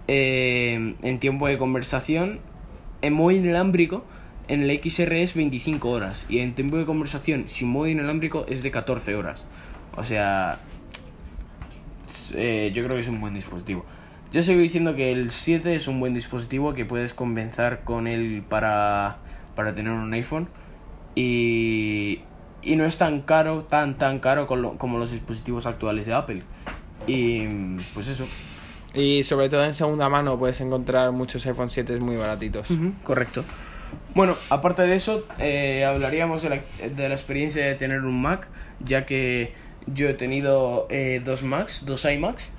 eh, 0.08 0.96
en 1.02 1.20
tiempo 1.20 1.48
de 1.48 1.58
conversación, 1.58 2.40
en 3.02 3.14
modo 3.14 3.32
inalámbrico, 3.32 4.06
en 4.48 4.64
el 4.64 4.80
XR 4.80 5.14
es 5.22 5.34
25 5.34 5.90
horas. 5.90 6.26
Y 6.30 6.40
en 6.40 6.56
tiempo 6.56 6.78
de 6.78 6.86
conversación 6.86 7.48
sin 7.48 7.70
modo 7.70 7.88
inalámbrico 7.88 8.46
es 8.48 8.64
de 8.64 8.72
14 8.72 9.16
horas. 9.16 9.46
O 9.96 10.04
sea, 10.04 10.60
eh, 12.34 12.72
yo 12.74 12.84
creo 12.84 12.96
que 12.96 13.02
es 13.02 13.10
un 13.10 13.22
buen 13.22 13.34
dispositivo. 13.34 13.86
Yo 14.32 14.42
sigo 14.42 14.60
diciendo 14.60 14.96
que 14.96 15.12
el 15.12 15.30
7 15.30 15.76
es 15.76 15.88
un 15.88 16.00
buen 16.00 16.14
dispositivo 16.14 16.74
que 16.74 16.86
puedes 16.86 17.14
comenzar 17.14 17.84
con 17.84 18.08
él 18.08 18.44
para, 18.50 19.18
para 19.56 19.76
tener 19.76 19.94
un 19.94 20.12
iPhone 20.14 20.48
y, 21.16 22.22
y 22.62 22.76
no 22.76 22.86
es 22.86 22.98
tan 22.98 23.22
caro, 23.22 23.64
tan 23.64 23.98
tan 23.98 24.20
caro 24.20 24.48
como 24.48 25.00
los 25.00 25.12
dispositivos 25.12 25.66
actuales 25.66 26.06
de 26.06 26.14
Apple. 26.14 26.44
Y 27.08 27.48
pues 27.94 28.08
eso. 28.08 28.26
Y 28.94 29.24
sobre 29.24 29.50
todo 29.50 29.64
en 29.64 29.74
segunda 29.74 30.08
mano 30.08 30.38
puedes 30.38 30.62
encontrar 30.62 31.12
muchos 31.12 31.46
iPhone 31.46 31.70
7 31.70 32.00
muy 32.00 32.16
baratitos. 32.16 32.68
correcto. 33.04 33.44
Bueno, 34.16 34.36
aparte 34.50 34.84
de 34.84 34.96
eso, 34.96 35.26
eh, 35.40 35.86
hablaríamos 35.86 36.42
de 36.42 36.50
la, 36.50 36.62
de 36.96 37.10
la, 37.10 37.14
experiencia 37.14 37.66
de 37.66 37.76
tener 37.76 38.02
un 38.02 38.22
Mac, 38.22 38.48
ya 38.80 39.06
que 39.06 39.54
yo 39.86 40.08
he 40.10 40.14
tenido 40.14 40.88
eh, 40.90 41.22
dos 41.24 41.44
Macs, 41.44 41.86
dos 41.86 42.06
iMacs, 42.06 42.52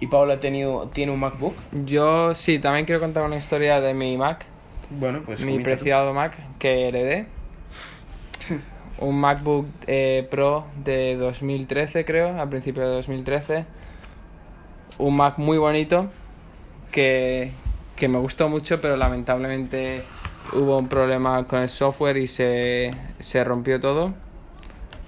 y 0.00 0.06
Paula 0.06 0.34
ha 0.34 0.40
tenido, 0.40 0.88
tiene 0.88 1.12
un 1.12 1.20
MacBook. 1.20 1.54
Yo 1.84 2.34
sí, 2.34 2.58
también 2.58 2.86
quiero 2.86 3.00
contar 3.00 3.24
una 3.24 3.36
historia 3.36 3.80
de 3.80 3.92
mi 3.92 4.16
Mac. 4.16 4.46
Bueno, 4.90 5.22
pues 5.24 5.44
mi 5.44 5.58
preciado 5.62 6.12
Mac 6.14 6.36
que 6.58 6.88
heredé 6.88 7.26
un 8.98 9.18
MacBook 9.18 9.66
eh, 9.86 10.26
Pro 10.30 10.66
de 10.84 11.16
2013, 11.16 12.04
creo, 12.04 12.40
al 12.40 12.48
principio 12.48 12.82
de 12.82 12.94
2013. 12.94 13.64
Un 14.98 15.16
Mac 15.16 15.38
muy 15.38 15.58
bonito 15.58 16.10
que, 16.92 17.52
que 17.96 18.08
me 18.08 18.18
gustó 18.18 18.48
mucho, 18.48 18.80
pero 18.80 18.96
lamentablemente 18.96 20.02
hubo 20.52 20.78
un 20.78 20.88
problema 20.88 21.44
con 21.46 21.60
el 21.60 21.68
software 21.68 22.18
y 22.18 22.26
se, 22.26 22.90
se 23.18 23.42
rompió 23.44 23.80
todo. 23.80 24.14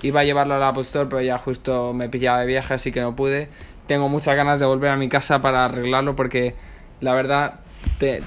Iba 0.00 0.20
a 0.20 0.24
llevarlo 0.24 0.54
al 0.54 0.62
Apple 0.62 0.82
Store, 0.82 1.08
pero 1.08 1.20
ya 1.20 1.38
justo 1.38 1.92
me 1.92 2.08
pillaba 2.08 2.40
de 2.40 2.46
viaje, 2.46 2.74
así 2.74 2.90
que 2.90 3.00
no 3.00 3.14
pude. 3.14 3.48
Tengo 3.86 4.08
muchas 4.08 4.36
ganas 4.36 4.58
de 4.58 4.66
volver 4.66 4.90
a 4.90 4.96
mi 4.96 5.08
casa 5.08 5.42
para 5.42 5.66
arreglarlo 5.66 6.16
porque 6.16 6.54
la 7.00 7.14
verdad 7.14 7.60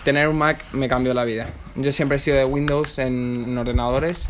tener 0.03 0.29
un 0.29 0.37
Mac 0.37 0.57
me 0.73 0.87
cambió 0.87 1.13
la 1.13 1.25
vida. 1.25 1.47
Yo 1.75 1.91
siempre 1.91 2.17
he 2.17 2.19
sido 2.19 2.37
de 2.37 2.45
Windows 2.45 2.99
en 2.99 3.57
ordenadores 3.57 4.29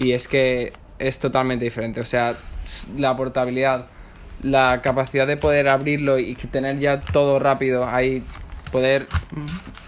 y 0.00 0.12
es 0.12 0.26
que 0.26 0.72
es 0.98 1.18
totalmente 1.18 1.64
diferente. 1.64 2.00
O 2.00 2.06
sea, 2.06 2.34
la 2.96 3.16
portabilidad, 3.16 3.86
la 4.42 4.80
capacidad 4.82 5.26
de 5.26 5.36
poder 5.36 5.68
abrirlo 5.68 6.18
y 6.18 6.34
tener 6.34 6.78
ya 6.78 7.00
todo 7.00 7.38
rápido 7.38 7.86
ahí, 7.86 8.24
poder, 8.72 9.06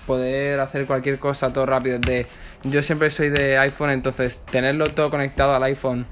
poder 0.06 0.60
hacer 0.60 0.86
cualquier 0.86 1.18
cosa 1.18 1.52
todo 1.52 1.64
rápido. 1.64 1.98
De, 1.98 2.26
yo 2.62 2.82
siempre 2.82 3.10
soy 3.10 3.30
de 3.30 3.56
iPhone, 3.58 3.90
entonces 3.90 4.42
tenerlo 4.50 4.86
todo 4.86 5.10
conectado 5.10 5.54
al 5.54 5.62
iPhone, 5.64 6.06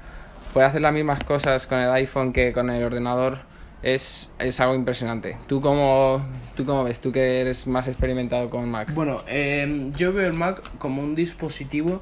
poder 0.51 0.69
hacer 0.69 0.81
las 0.81 0.93
mismas 0.93 1.23
cosas 1.23 1.67
con 1.67 1.79
el 1.79 1.91
iPhone 1.91 2.33
que 2.33 2.53
con 2.53 2.71
el 2.71 2.83
ordenador, 2.83 3.51
es, 3.83 4.31
es 4.39 4.59
algo 4.59 4.75
impresionante. 4.75 5.37
¿Tú 5.47 5.61
cómo, 5.61 6.23
¿Tú 6.55 6.65
cómo 6.65 6.83
ves? 6.83 6.99
Tú 6.99 7.11
que 7.11 7.41
eres 7.41 7.67
más 7.67 7.87
experimentado 7.87 8.49
con 8.49 8.69
Mac. 8.69 8.93
Bueno, 8.93 9.23
eh, 9.27 9.91
yo 9.95 10.13
veo 10.13 10.27
el 10.27 10.33
Mac 10.33 10.61
como 10.77 11.01
un 11.01 11.15
dispositivo 11.15 12.01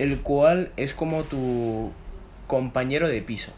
el 0.00 0.20
cual 0.20 0.72
es 0.76 0.94
como 0.94 1.24
tu 1.24 1.92
compañero 2.46 3.08
de 3.08 3.22
piso. 3.22 3.52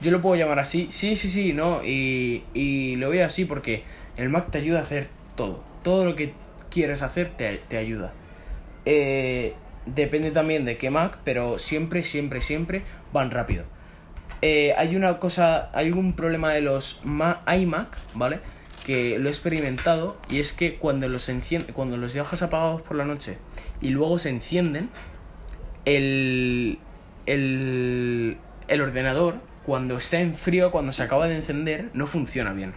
Yo 0.00 0.10
lo 0.10 0.20
puedo 0.20 0.34
llamar 0.34 0.58
así, 0.58 0.88
sí, 0.90 1.16
sí, 1.16 1.28
sí, 1.28 1.52
no, 1.52 1.84
y, 1.84 2.42
y 2.54 2.96
lo 2.96 3.10
veo 3.10 3.24
así 3.24 3.44
porque 3.44 3.84
el 4.16 4.30
Mac 4.30 4.50
te 4.50 4.58
ayuda 4.58 4.80
a 4.80 4.82
hacer 4.82 5.08
todo. 5.36 5.62
Todo 5.82 6.04
lo 6.04 6.16
que 6.16 6.32
quieres 6.70 7.02
hacer 7.02 7.28
te, 7.30 7.58
te 7.68 7.76
ayuda. 7.76 8.12
Eh, 8.84 9.54
depende 9.86 10.30
también 10.30 10.64
de 10.64 10.76
qué 10.76 10.90
Mac, 10.90 11.18
pero 11.24 11.58
siempre, 11.58 12.02
siempre, 12.02 12.40
siempre 12.40 12.82
van 13.12 13.30
rápido. 13.30 13.64
Eh, 14.42 14.72
hay 14.76 14.96
una 14.96 15.18
cosa, 15.18 15.70
hay 15.74 15.90
un 15.90 16.14
problema 16.14 16.52
de 16.52 16.62
los 16.62 17.00
iMac, 17.04 17.98
¿vale? 18.14 18.40
Que 18.84 19.18
lo 19.18 19.28
he 19.28 19.30
experimentado 19.30 20.16
y 20.30 20.40
es 20.40 20.54
que 20.54 20.78
cuando 20.78 21.08
los 21.08 21.28
enciende, 21.28 21.72
cuando 21.74 21.98
los 21.98 22.14
dejas 22.14 22.42
apagados 22.42 22.80
por 22.80 22.96
la 22.96 23.04
noche 23.04 23.36
y 23.82 23.90
luego 23.90 24.18
se 24.18 24.30
encienden, 24.30 24.88
el, 25.84 26.78
el, 27.26 28.38
el 28.68 28.80
ordenador, 28.80 29.36
cuando 29.64 29.96
está 29.96 30.20
en 30.20 30.34
frío, 30.34 30.70
cuando 30.70 30.92
se 30.92 31.02
acaba 31.02 31.28
de 31.28 31.36
encender, 31.36 31.90
no 31.92 32.06
funciona 32.06 32.52
bien. 32.52 32.74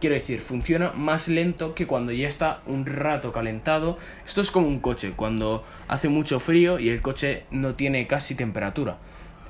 Quiero 0.00 0.14
decir, 0.14 0.40
funciona 0.40 0.92
más 0.92 1.28
lento 1.28 1.74
que 1.74 1.86
cuando 1.86 2.12
ya 2.12 2.26
está 2.26 2.60
un 2.66 2.84
rato 2.84 3.32
calentado. 3.32 3.96
Esto 4.26 4.40
es 4.40 4.50
como 4.50 4.68
un 4.68 4.80
coche, 4.80 5.12
cuando 5.16 5.64
hace 5.88 6.08
mucho 6.08 6.40
frío 6.40 6.78
y 6.78 6.90
el 6.90 7.00
coche 7.00 7.44
no 7.50 7.74
tiene 7.74 8.06
casi 8.06 8.34
temperatura. 8.34 8.98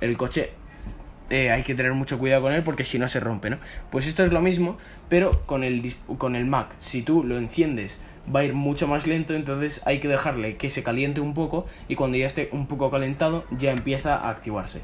El 0.01 0.17
coche 0.17 0.51
eh, 1.31 1.51
hay 1.51 1.63
que 1.63 1.75
tener 1.75 1.93
mucho 1.95 2.19
cuidado 2.19 2.43
con 2.43 2.53
él 2.53 2.63
porque 2.63 2.85
si 2.85 2.99
no 2.99 3.09
se 3.09 3.19
rompe, 3.19 3.51
¿no? 3.51 3.59
Pues 3.91 4.07
esto 4.07 4.23
es 4.23 4.33
lo 4.33 4.43
mismo, 4.43 4.79
pero 5.09 5.43
con 5.47 5.65
el, 5.65 5.95
con 6.19 6.37
el 6.37 6.45
Mac. 6.45 6.75
Si 6.79 7.03
tú 7.03 7.25
lo 7.25 7.37
enciendes 7.37 8.01
va 8.35 8.41
a 8.41 8.45
ir 8.45 8.55
mucho 8.55 8.87
más 8.87 9.07
lento, 9.07 9.35
entonces 9.35 9.83
hay 9.85 10.01
que 10.01 10.09
dejarle 10.09 10.57
que 10.57 10.71
se 10.71 10.83
caliente 10.83 11.21
un 11.21 11.35
poco 11.35 11.67
y 11.89 11.95
cuando 11.95 12.17
ya 12.17 12.27
esté 12.27 12.49
un 12.53 12.67
poco 12.67 12.91
calentado 12.91 13.45
ya 13.51 13.71
empieza 13.71 14.17
a 14.17 14.31
activarse. 14.31 14.81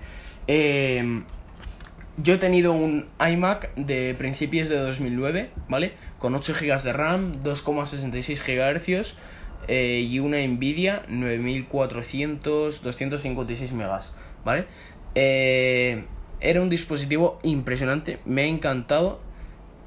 Eh, 0.47 1.23
yo 2.23 2.35
he 2.35 2.39
tenido 2.39 2.73
un 2.73 3.07
iMac 3.19 3.75
de 3.77 4.15
principios 4.15 4.69
de 4.69 4.77
2009, 4.77 5.51
¿vale? 5.69 5.95
Con 6.19 6.35
8 6.35 6.55
GB 6.61 6.83
de 6.83 6.93
RAM, 6.93 7.33
2,66 7.43 8.41
GHz 8.45 9.15
eh, 9.69 10.07
y 10.09 10.19
una 10.19 10.39
Nvidia 10.39 11.03
9400, 11.09 12.83
256 12.83 13.73
megas, 13.73 14.13
¿vale? 14.45 14.67
Eh, 15.15 16.05
era 16.41 16.61
un 16.61 16.69
dispositivo 16.69 17.39
impresionante, 17.43 18.19
me 18.25 18.43
ha 18.43 18.47
encantado, 18.47 19.21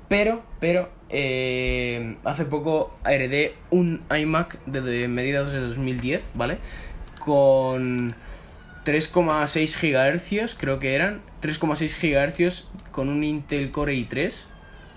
pero, 0.08 0.44
pero, 0.60 0.90
eh, 1.16 2.18
hace 2.24 2.46
poco 2.46 2.92
heredé 3.06 3.54
un 3.70 4.02
iMac 4.10 4.60
de, 4.66 5.08
mediados 5.08 5.54
de 5.54 5.60
2010, 5.60 6.32
¿vale? 6.34 6.58
Con 7.20 8.16
3,6 8.84 9.78
GHz, 9.80 10.56
creo 10.56 10.80
que 10.80 10.96
eran. 10.96 11.22
3,6 11.44 11.94
GHz 12.02 12.66
con 12.92 13.10
un 13.10 13.24
Intel 13.24 13.70
Core 13.70 13.94
i3, 13.94 14.46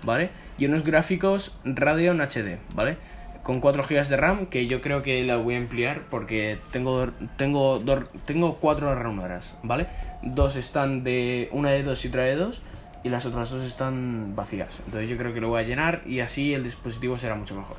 ¿vale? 0.03 0.31
Y 0.57 0.65
unos 0.65 0.83
gráficos 0.83 1.55
Radeon 1.63 2.19
HD, 2.19 2.57
¿vale? 2.73 2.97
Con 3.43 3.61
4 3.61 3.83
GB 3.83 4.07
de 4.07 4.17
RAM, 4.17 4.47
que 4.47 4.65
yo 4.65 4.81
creo 4.81 5.03
que 5.03 5.23
la 5.23 5.37
voy 5.37 5.53
a 5.53 5.57
ampliar 5.57 6.09
porque 6.09 6.57
tengo, 6.71 7.11
tengo, 7.37 7.79
tengo 8.25 8.55
4 8.55 8.95
ranuras, 8.95 9.55
¿vale? 9.61 9.85
Dos 10.23 10.55
están 10.55 11.03
de 11.03 11.47
una 11.51 11.69
de 11.69 11.83
2 11.83 12.05
y 12.05 12.07
otra 12.07 12.23
de 12.23 12.35
2 12.35 12.61
y 13.03 13.09
las 13.09 13.25
otras 13.25 13.49
dos 13.49 13.63
están 13.63 14.35
vacías. 14.35 14.81
Entonces 14.85 15.09
yo 15.09 15.17
creo 15.17 15.33
que 15.33 15.41
lo 15.41 15.49
voy 15.49 15.61
a 15.61 15.63
llenar 15.63 16.01
y 16.05 16.19
así 16.19 16.53
el 16.53 16.63
dispositivo 16.63 17.17
será 17.17 17.35
mucho 17.35 17.55
mejor. 17.55 17.77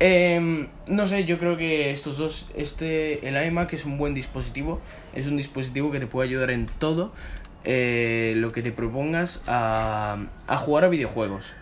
Eh, 0.00 0.68
no 0.88 1.06
sé, 1.06 1.24
yo 1.24 1.38
creo 1.38 1.56
que 1.56 1.90
estos 1.90 2.18
dos, 2.18 2.50
este, 2.56 3.28
el 3.28 3.46
iMac 3.46 3.72
es 3.72 3.84
un 3.84 3.96
buen 3.96 4.12
dispositivo, 4.12 4.80
es 5.14 5.26
un 5.26 5.36
dispositivo 5.36 5.90
que 5.90 6.00
te 6.00 6.06
puede 6.06 6.28
ayudar 6.28 6.50
en 6.50 6.66
todo 6.66 7.12
eh, 7.64 8.34
lo 8.36 8.52
que 8.52 8.60
te 8.60 8.72
propongas 8.72 9.42
a, 9.46 10.18
a 10.46 10.56
jugar 10.56 10.84
a 10.84 10.88
videojuegos. 10.88 11.54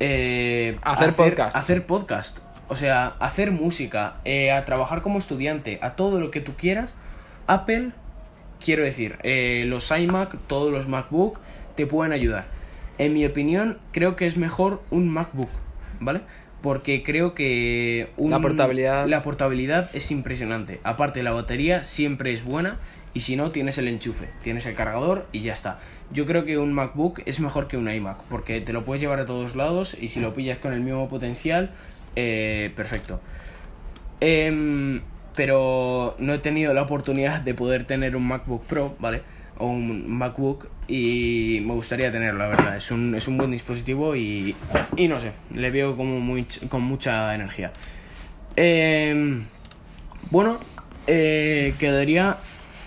Eh, 0.00 0.78
hacer, 0.82 1.12
podcast. 1.12 1.56
Hacer 1.56 1.86
podcast. 1.86 2.38
O 2.68 2.74
sea, 2.74 3.08
hacer 3.20 3.52
música, 3.52 4.16
eh, 4.24 4.50
a 4.50 4.64
trabajar 4.64 5.02
como 5.02 5.18
estudiante, 5.18 5.78
a 5.82 5.94
todo 5.94 6.20
lo 6.20 6.30
que 6.30 6.40
tú 6.40 6.54
quieras. 6.56 6.94
Apple, 7.46 7.92
quiero 8.62 8.82
decir, 8.82 9.18
eh, 9.22 9.64
los 9.66 9.90
iMac, 9.90 10.36
todos 10.46 10.72
los 10.72 10.88
MacBook, 10.88 11.38
te 11.76 11.86
pueden 11.86 12.12
ayudar. 12.12 12.46
En 12.98 13.14
mi 13.14 13.24
opinión, 13.24 13.78
creo 13.92 14.14
que 14.14 14.26
es 14.26 14.36
mejor 14.36 14.82
un 14.90 15.08
MacBook, 15.08 15.50
¿vale? 15.98 16.20
porque 16.62 17.02
creo 17.02 17.34
que 17.34 18.10
la, 18.18 18.40
portabilidad... 18.40 19.06
la 19.06 19.22
portabilidad 19.22 19.90
es 19.94 20.10
impresionante. 20.10 20.80
Aparte, 20.84 21.22
la 21.22 21.32
batería 21.32 21.84
siempre 21.84 22.32
es 22.32 22.44
buena 22.44 22.78
y 23.14 23.20
si 23.20 23.36
no, 23.36 23.50
tienes 23.50 23.78
el 23.78 23.88
enchufe, 23.88 24.28
tienes 24.42 24.66
el 24.66 24.74
cargador 24.74 25.26
y 25.32 25.40
ya 25.40 25.52
está. 25.52 25.78
Yo 26.12 26.26
creo 26.26 26.44
que 26.44 26.58
un 26.58 26.72
MacBook 26.72 27.22
es 27.26 27.40
mejor 27.40 27.66
que 27.66 27.76
un 27.76 27.90
iMac 27.90 28.22
porque 28.24 28.60
te 28.60 28.72
lo 28.72 28.84
puedes 28.84 29.00
llevar 29.00 29.20
a 29.20 29.24
todos 29.24 29.56
lados 29.56 29.96
y 29.98 30.08
si 30.08 30.20
lo 30.20 30.34
pillas 30.34 30.58
con 30.58 30.72
el 30.72 30.80
mismo 30.80 31.08
potencial, 31.08 31.70
eh, 32.16 32.72
perfecto. 32.76 33.20
Em, 34.20 35.00
pero 35.40 36.16
no 36.18 36.34
he 36.34 36.38
tenido 36.38 36.74
la 36.74 36.82
oportunidad 36.82 37.40
de 37.40 37.54
poder 37.54 37.84
tener 37.84 38.14
un 38.14 38.28
MacBook 38.28 38.62
Pro, 38.66 38.94
¿vale? 38.98 39.22
O 39.56 39.68
un 39.68 40.06
MacBook 40.06 40.68
y 40.86 41.62
me 41.64 41.72
gustaría 41.72 42.12
tenerlo, 42.12 42.40
la 42.40 42.48
verdad. 42.48 42.76
Es 42.76 42.90
un, 42.90 43.14
es 43.14 43.26
un 43.26 43.38
buen 43.38 43.50
dispositivo 43.50 44.14
y, 44.14 44.54
y 44.96 45.08
no 45.08 45.18
sé, 45.18 45.32
le 45.54 45.70
veo 45.70 45.96
como 45.96 46.20
muy, 46.20 46.44
con 46.68 46.82
mucha 46.82 47.34
energía. 47.34 47.72
Eh, 48.56 49.42
bueno, 50.30 50.60
eh, 51.06 51.72
quedaría 51.78 52.36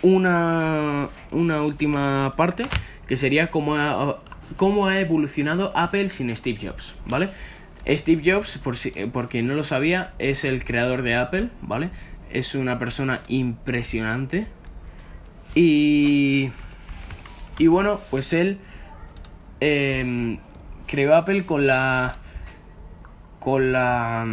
una, 0.03 1.09
una 1.31 1.63
última 1.63 2.35
parte 2.37 2.65
que 3.07 3.15
sería 3.15 3.49
cómo 3.49 3.77
ha, 3.77 4.19
cómo 4.57 4.85
ha 4.85 4.99
evolucionado 4.99 5.73
Apple 5.75 6.09
sin 6.09 6.35
Steve 6.35 6.59
Jobs, 6.61 6.97
¿vale? 7.07 7.31
Steve 7.87 8.21
Jobs, 8.23 8.59
por 8.59 8.77
si, 8.77 8.91
por 8.91 9.33
no 9.33 9.55
lo 9.55 9.63
sabía, 9.63 10.13
es 10.19 10.45
el 10.45 10.63
creador 10.63 11.01
de 11.01 11.15
Apple, 11.15 11.49
¿vale? 11.61 11.89
Es 12.33 12.53
una 12.55 12.77
persona 12.77 13.21
impresionante. 13.29 14.47
Y 15.55 16.51
y 17.59 17.67
bueno, 17.67 18.01
pues 18.09 18.33
él 18.33 18.57
eh, 19.59 20.39
creó 20.87 21.15
Apple 21.15 21.45
con 21.45 21.67
la. 21.67 22.17
con 23.39 23.71
la. 23.71 24.25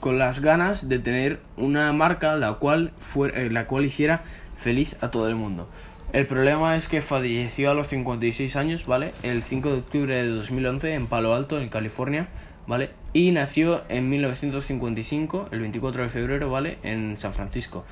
con 0.00 0.18
las 0.18 0.40
ganas 0.40 0.88
de 0.88 0.98
tener 1.00 1.40
una 1.56 1.92
marca 1.92 2.36
la 2.36 2.54
cual, 2.54 2.92
fue, 2.98 3.50
la 3.50 3.66
cual 3.66 3.84
hiciera 3.84 4.22
feliz 4.54 4.96
a 5.00 5.10
todo 5.10 5.28
el 5.28 5.34
mundo. 5.34 5.68
El 6.12 6.26
problema 6.26 6.76
es 6.76 6.86
que 6.86 7.02
falleció 7.02 7.72
a 7.72 7.74
los 7.74 7.88
56 7.88 8.54
años, 8.54 8.86
¿vale? 8.86 9.12
El 9.24 9.42
5 9.42 9.68
de 9.68 9.78
octubre 9.78 10.14
de 10.14 10.28
2011 10.28 10.94
en 10.94 11.08
Palo 11.08 11.34
Alto, 11.34 11.60
en 11.60 11.68
California, 11.68 12.28
¿vale? 12.66 12.90
Y 13.12 13.30
nació 13.30 13.84
en 13.88 14.08
1955, 14.08 15.48
el 15.50 15.60
24 15.60 16.02
de 16.02 16.08
febrero, 16.08 16.50
¿vale? 16.50 16.78
En 16.82 17.16
San 17.16 17.32
Francisco. 17.32 17.84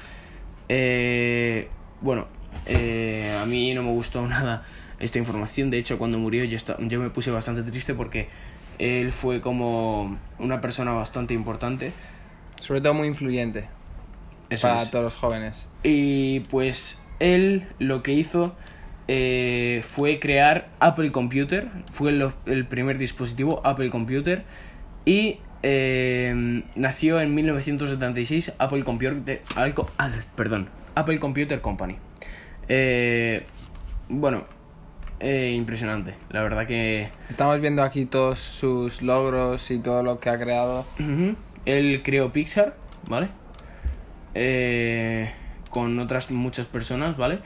Eh, 0.69 1.69
bueno, 2.01 2.27
eh, 2.67 3.37
a 3.41 3.47
mí 3.47 3.75
no 3.75 3.83
me 3.83 3.91
gustó 3.91 4.27
nada 4.27 4.65
esta 4.99 5.19
información. 5.19 5.71
De 5.71 5.79
hecho, 5.79 5.99
cuando 5.99 6.19
murió 6.19 6.45
yo, 6.45 6.59
yo 6.81 7.01
me 7.01 7.11
puse 7.11 7.31
bastante 7.31 7.63
triste 7.63 7.95
porque 7.95 8.29
él 8.79 9.13
fue 9.13 9.41
como 9.41 10.19
una 10.39 10.61
persona 10.61 10.93
bastante 10.93 11.35
importante. 11.35 11.93
Sobre 12.61 12.81
todo 12.81 12.95
muy 12.95 13.09
influyente. 13.09 13.69
para 14.61 14.91
todos 14.91 15.05
los 15.05 15.15
jóvenes. 15.15 15.69
Y 15.83 16.41
pues 16.41 17.01
él 17.21 17.67
lo 17.79 18.03
que 18.03 18.13
hizo 18.13 18.55
eh, 19.07 19.83
fue 19.87 20.19
crear 20.19 20.69
Apple 20.81 21.13
Computer. 21.13 21.69
Fue 21.91 22.11
el, 22.47 22.67
primer 22.67 22.99
dispositivo 22.99 23.61
Apple 23.65 23.91
Computer. 23.91 24.45
Y 25.05 25.39
eh, 25.63 26.63
nació 26.75 27.21
en 27.21 27.35
1976 27.35 28.53
Apple 28.59 28.85
Computer, 28.85 29.43
ah, 29.57 30.11
perdón, 30.37 30.69
Apple 30.95 31.19
Computer 31.19 31.61
Company. 31.61 31.97
Eh, 32.69 33.45
bueno, 34.09 34.45
eh, 35.21 35.53
impresionante. 35.55 36.15
La 36.31 36.43
verdad 36.43 36.67
que... 36.67 37.09
Estamos 37.29 37.61
viendo 37.61 37.83
aquí 37.83 38.07
todos 38.07 38.39
sus 38.39 39.03
logros 39.03 39.71
y 39.71 39.79
todo 39.79 40.03
lo 40.03 40.19
que 40.21 40.31
ha 40.31 40.39
creado. 40.39 40.87
Él 41.67 42.03
creó 42.03 42.33
Pixar, 42.33 42.75
¿vale? 43.09 43.29
Con 45.69 45.99
otras 45.99 46.31
muchas 46.31 46.67
personas, 46.67 47.17
¿vale? 47.17 47.41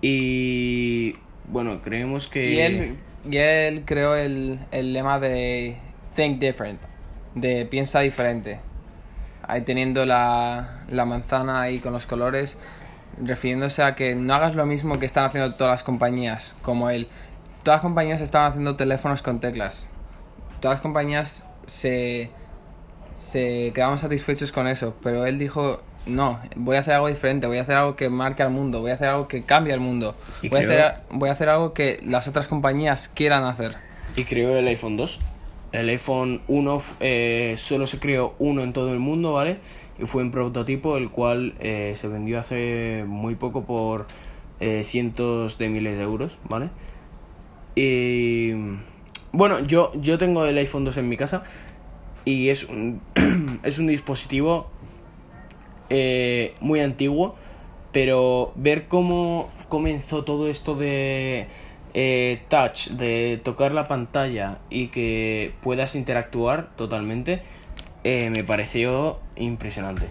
Y 0.00 1.16
bueno, 1.46 1.82
creemos 1.82 2.28
que... 2.28 2.96
Y 3.28 3.36
él, 3.36 3.82
creó 3.84 4.14
el, 4.14 4.60
el 4.70 4.92
lema 4.92 5.18
de 5.18 5.76
Think 6.14 6.38
Different, 6.38 6.80
de 7.34 7.66
piensa 7.66 8.00
diferente. 8.00 8.60
Ahí 9.42 9.62
teniendo 9.62 10.06
la, 10.06 10.84
la 10.88 11.04
manzana 11.04 11.60
ahí 11.60 11.78
con 11.78 11.92
los 11.92 12.06
colores 12.06 12.56
refiriéndose 13.22 13.82
a 13.82 13.94
que 13.94 14.14
no 14.14 14.34
hagas 14.34 14.54
lo 14.54 14.66
mismo 14.66 14.98
que 14.98 15.06
están 15.06 15.24
haciendo 15.24 15.54
todas 15.54 15.72
las 15.72 15.82
compañías 15.82 16.56
como 16.62 16.90
él. 16.90 17.08
todas 17.62 17.78
las 17.78 17.82
compañías 17.82 18.20
estaban 18.20 18.48
haciendo 18.50 18.76
teléfonos 18.76 19.22
con 19.22 19.40
teclas. 19.40 19.88
Todas 20.60 20.76
las 20.76 20.80
compañías 20.80 21.46
se, 21.66 22.30
se 23.14 23.72
quedaban 23.74 23.98
satisfechos 23.98 24.52
con 24.52 24.66
eso, 24.66 24.96
pero 25.02 25.26
él 25.26 25.38
dijo, 25.38 25.82
no, 26.08 26.40
voy 26.56 26.76
a 26.76 26.80
hacer 26.80 26.94
algo 26.94 27.08
diferente, 27.08 27.46
voy 27.46 27.58
a 27.58 27.62
hacer 27.62 27.76
algo 27.76 27.96
que 27.96 28.08
marque 28.08 28.42
al 28.42 28.50
mundo, 28.50 28.80
voy 28.80 28.90
a 28.90 28.94
hacer 28.94 29.08
algo 29.08 29.28
que 29.28 29.42
cambie 29.44 29.72
el 29.72 29.80
mundo, 29.80 30.14
voy, 30.50 30.60
a 30.60 30.62
hacer, 30.62 30.94
voy 31.10 31.28
a 31.28 31.32
hacer 31.32 31.48
algo 31.48 31.74
que 31.74 32.00
las 32.04 32.26
otras 32.28 32.46
compañías 32.46 33.08
quieran 33.08 33.44
hacer. 33.44 33.76
Y 34.16 34.24
creó 34.24 34.56
el 34.56 34.66
iPhone 34.66 34.96
2. 34.96 35.20
El 35.70 35.90
iPhone 35.90 36.40
1 36.48 36.82
eh, 37.00 37.54
solo 37.58 37.86
se 37.86 37.98
creó 37.98 38.34
uno 38.38 38.62
en 38.62 38.72
todo 38.72 38.92
el 38.92 38.98
mundo, 38.98 39.34
¿vale? 39.34 39.58
Y 39.98 40.06
fue 40.06 40.22
un 40.22 40.30
prototipo 40.30 40.96
el 40.96 41.10
cual 41.10 41.54
eh, 41.60 41.92
se 41.94 42.08
vendió 42.08 42.40
hace 42.40 43.04
muy 43.06 43.34
poco 43.34 43.64
por 43.64 44.06
eh, 44.60 44.82
cientos 44.82 45.58
de 45.58 45.68
miles 45.68 45.98
de 45.98 46.04
euros, 46.04 46.38
¿vale? 46.48 46.70
Y 47.74 48.52
bueno, 49.30 49.60
yo, 49.60 49.92
yo 49.94 50.16
tengo 50.16 50.46
el 50.46 50.56
iPhone 50.56 50.84
2 50.84 50.96
en 50.96 51.08
mi 51.08 51.18
casa 51.18 51.42
y 52.24 52.48
es 52.48 52.64
un, 52.64 53.02
es 53.62 53.78
un 53.78 53.86
dispositivo 53.86 54.70
eh, 55.90 56.54
muy 56.60 56.80
antiguo, 56.80 57.34
pero 57.92 58.52
ver 58.56 58.88
cómo 58.88 59.50
comenzó 59.68 60.24
todo 60.24 60.48
esto 60.48 60.74
de 60.74 61.46
eh, 61.94 62.42
touch, 62.48 62.88
de 62.88 63.40
tocar 63.42 63.72
la 63.72 63.88
pantalla 63.88 64.58
y 64.70 64.88
que 64.88 65.54
puedas 65.62 65.94
interactuar 65.94 66.74
totalmente, 66.76 67.42
eh, 68.04 68.30
me 68.30 68.44
pareció 68.44 69.18
impresionante. 69.36 70.08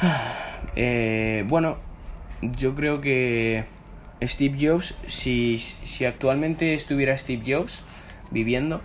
Bueno, 1.46 1.78
yo 2.40 2.74
creo 2.74 3.00
que 3.00 3.64
Steve 4.22 4.56
Jobs, 4.60 4.94
si, 5.06 5.58
si 5.58 6.04
actualmente 6.04 6.74
estuviera 6.74 7.16
Steve 7.18 7.42
Jobs 7.44 7.82
viviendo, 8.30 8.80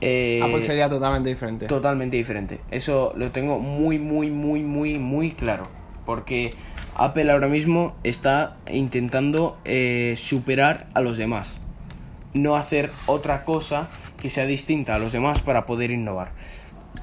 eh, 0.00 0.40
Apple 0.42 0.62
sería 0.62 0.88
totalmente 0.88 1.28
diferente. 1.28 1.66
totalmente 1.66 2.16
diferente. 2.16 2.60
Eso 2.70 3.12
lo 3.16 3.30
tengo 3.32 3.58
muy, 3.58 3.98
muy, 3.98 4.30
muy, 4.30 4.62
muy, 4.62 4.98
muy 4.98 5.32
claro. 5.32 5.68
Porque 6.04 6.54
Apple 6.94 7.30
ahora 7.30 7.48
mismo 7.48 7.96
está 8.04 8.56
intentando 8.70 9.58
eh, 9.64 10.14
superar 10.16 10.86
a 10.94 11.00
los 11.00 11.16
demás. 11.16 11.60
No 12.32 12.56
hacer 12.56 12.90
otra 13.06 13.44
cosa 13.44 13.88
que 14.20 14.30
sea 14.30 14.46
distinta 14.46 14.94
a 14.94 14.98
los 14.98 15.12
demás 15.12 15.40
para 15.40 15.66
poder 15.66 15.90
innovar. 15.90 16.32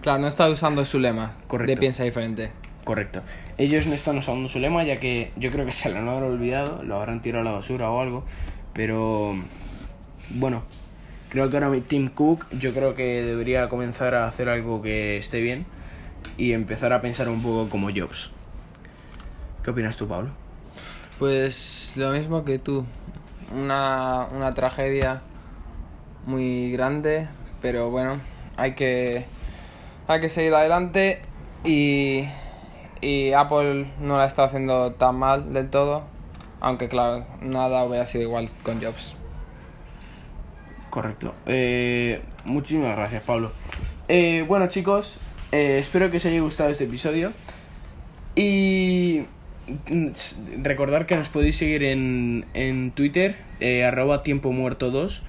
Claro, 0.01 0.19
no 0.19 0.27
está 0.27 0.49
usando 0.49 0.86
su 0.86 0.99
lema 0.99 1.36
Correcto. 1.47 1.71
de 1.71 1.77
piensa 1.77 2.03
diferente. 2.03 2.51
Correcto. 2.84 3.21
Ellos 3.58 3.88
no 3.88 3.93
están 3.93 4.17
usando 4.17 4.49
su 4.49 4.60
lema 4.60 4.84
ya 4.84 4.99
que 4.99 5.32
yo 5.38 5.51
creo 5.51 5.65
que 5.65 5.71
se 5.71 5.89
lo 5.89 5.99
han 5.99 6.08
olvidado, 6.08 6.84
lo 6.84 6.95
habrán 6.95 7.21
tirado 7.21 7.41
a 7.41 7.45
la 7.45 7.51
basura 7.51 7.89
o 7.89 7.99
algo. 7.99 8.25
Pero 8.73 9.36
bueno, 10.29 10.63
creo 11.34 11.50
que 11.50 11.58
ahora 11.58 11.69
mi 11.69 11.82
Tim 11.82 12.10
Cook 12.10 12.46
yo 12.52 12.76
creo 12.76 12.93
que 12.93 13.24
debería 13.24 13.67
comenzar 13.67 14.13
a 14.13 14.28
hacer 14.28 14.50
algo 14.50 14.84
que 14.84 15.17
esté 15.17 15.41
bien 15.41 15.65
y 16.38 16.52
empezar 16.52 16.93
a 16.93 17.02
pensar 17.02 17.28
un 17.28 17.41
poco 17.41 17.69
como 17.69 17.89
Jobs. 17.89 18.30
¿Qué 19.63 19.72
opinas 19.72 19.98
tú, 19.98 20.08
Pablo? 20.08 20.30
Pues 21.17 21.93
lo 21.96 22.12
mismo 22.12 22.46
que 22.46 22.60
tú. 22.60 22.86
Una, 23.52 24.28
una 24.32 24.54
tragedia 24.54 25.24
muy 26.28 26.72
grande, 26.72 27.28
pero 27.63 27.89
bueno, 27.89 28.22
hay 28.56 28.76
que, 28.76 29.26
hay 30.08 30.22
que 30.22 30.30
seguir 30.30 30.54
adelante 30.54 31.24
y, 31.63 32.26
y 33.02 33.34
Apple 33.34 33.91
no 34.00 34.17
la 34.19 34.28
está 34.28 34.43
haciendo 34.43 34.93
tan 34.93 35.15
mal 35.15 35.52
del 35.52 35.72
todo, 35.72 36.04
aunque 36.62 36.89
claro, 36.89 37.26
nada 37.41 37.86
hubiera 37.86 38.06
sido 38.06 38.24
igual 38.24 38.50
con 38.63 38.80
Jobs. 38.80 39.15
Correcto. 40.93 41.34
Eh, 41.47 42.21
muchísimas 42.45 42.95
gracias, 42.95 43.23
Pablo. 43.23 43.51
Eh, 44.08 44.45
bueno, 44.47 44.67
chicos, 44.67 45.19
eh, 45.51 45.77
espero 45.79 46.12
que 46.12 46.17
os 46.17 46.25
haya 46.27 46.39
gustado 46.39 46.69
este 46.69 46.84
episodio. 46.84 47.34
Y 48.36 49.23
mm, 49.89 50.10
recordar 50.62 51.08
que 51.08 51.15
nos 51.15 51.29
podéis 51.29 51.58
seguir 51.58 51.84
en, 51.84 52.45
en 52.53 52.91
Twitter, 52.91 53.38
eh, 53.60 53.84
arroba 53.84 54.21
tiempo 54.21 54.51
muerto 54.51 54.91
2. 54.91 55.23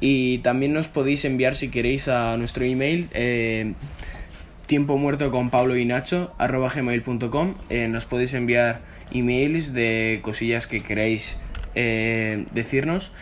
Y 0.00 0.38
también 0.38 0.72
nos 0.72 0.88
podéis 0.88 1.26
enviar 1.26 1.54
si 1.54 1.68
queréis 1.68 2.08
a 2.08 2.38
nuestro 2.38 2.64
email, 2.64 3.10
eh, 3.12 3.74
tiempo 4.64 4.96
muerto 4.96 5.30
con 5.30 5.50
Pablo 5.50 5.76
y 5.76 5.84
Nacho, 5.84 6.32
arroba 6.38 6.70
gmail.com. 6.74 7.56
Nos 7.90 8.06
podéis 8.06 8.32
enviar 8.32 8.80
emails 9.12 9.74
de 9.74 10.20
cosillas 10.22 10.66
que 10.66 10.82
queráis 10.82 11.36
eh, 11.74 12.46
decirnos. 12.54 13.12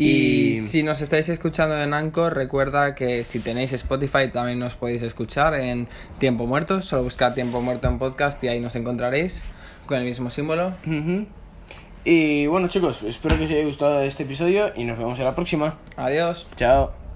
Y, 0.00 0.56
si 0.56 0.82
nos 0.82 1.00
estáis 1.00 1.28
escuchando 1.28 1.80
en 1.80 1.92
Anchor, 1.92 2.34
recuerda 2.34 2.94
que 2.94 3.24
si 3.24 3.38
tenéis 3.38 3.72
Spotify 3.72 4.30
también 4.32 4.58
nos 4.58 4.74
podéis 4.74 5.02
escuchar 5.02 5.54
en 5.54 5.88
Tiempo 6.18 6.46
Muerto. 6.46 6.80
Solo 6.80 7.02
buscad 7.02 7.34
Tiempo 7.34 7.60
Muerto 7.60 7.88
en 7.88 7.98
podcast 7.98 8.42
y 8.42 8.48
ahí 8.48 8.60
nos 8.60 8.76
encontraréis 8.76 9.42
con 9.86 9.98
el 9.98 10.04
mismo 10.04 10.30
símbolo. 10.30 10.72
Y 12.04 12.46
bueno 12.46 12.68
chicos, 12.68 13.02
espero 13.02 13.36
que 13.36 13.44
os 13.44 13.50
haya 13.50 13.64
gustado 13.64 14.00
este 14.00 14.22
episodio 14.22 14.72
y 14.74 14.84
nos 14.84 14.98
vemos 14.98 15.18
en 15.18 15.26
la 15.26 15.34
próxima. 15.34 15.76
Adiós. 15.96 16.48
Chao. 16.56 17.09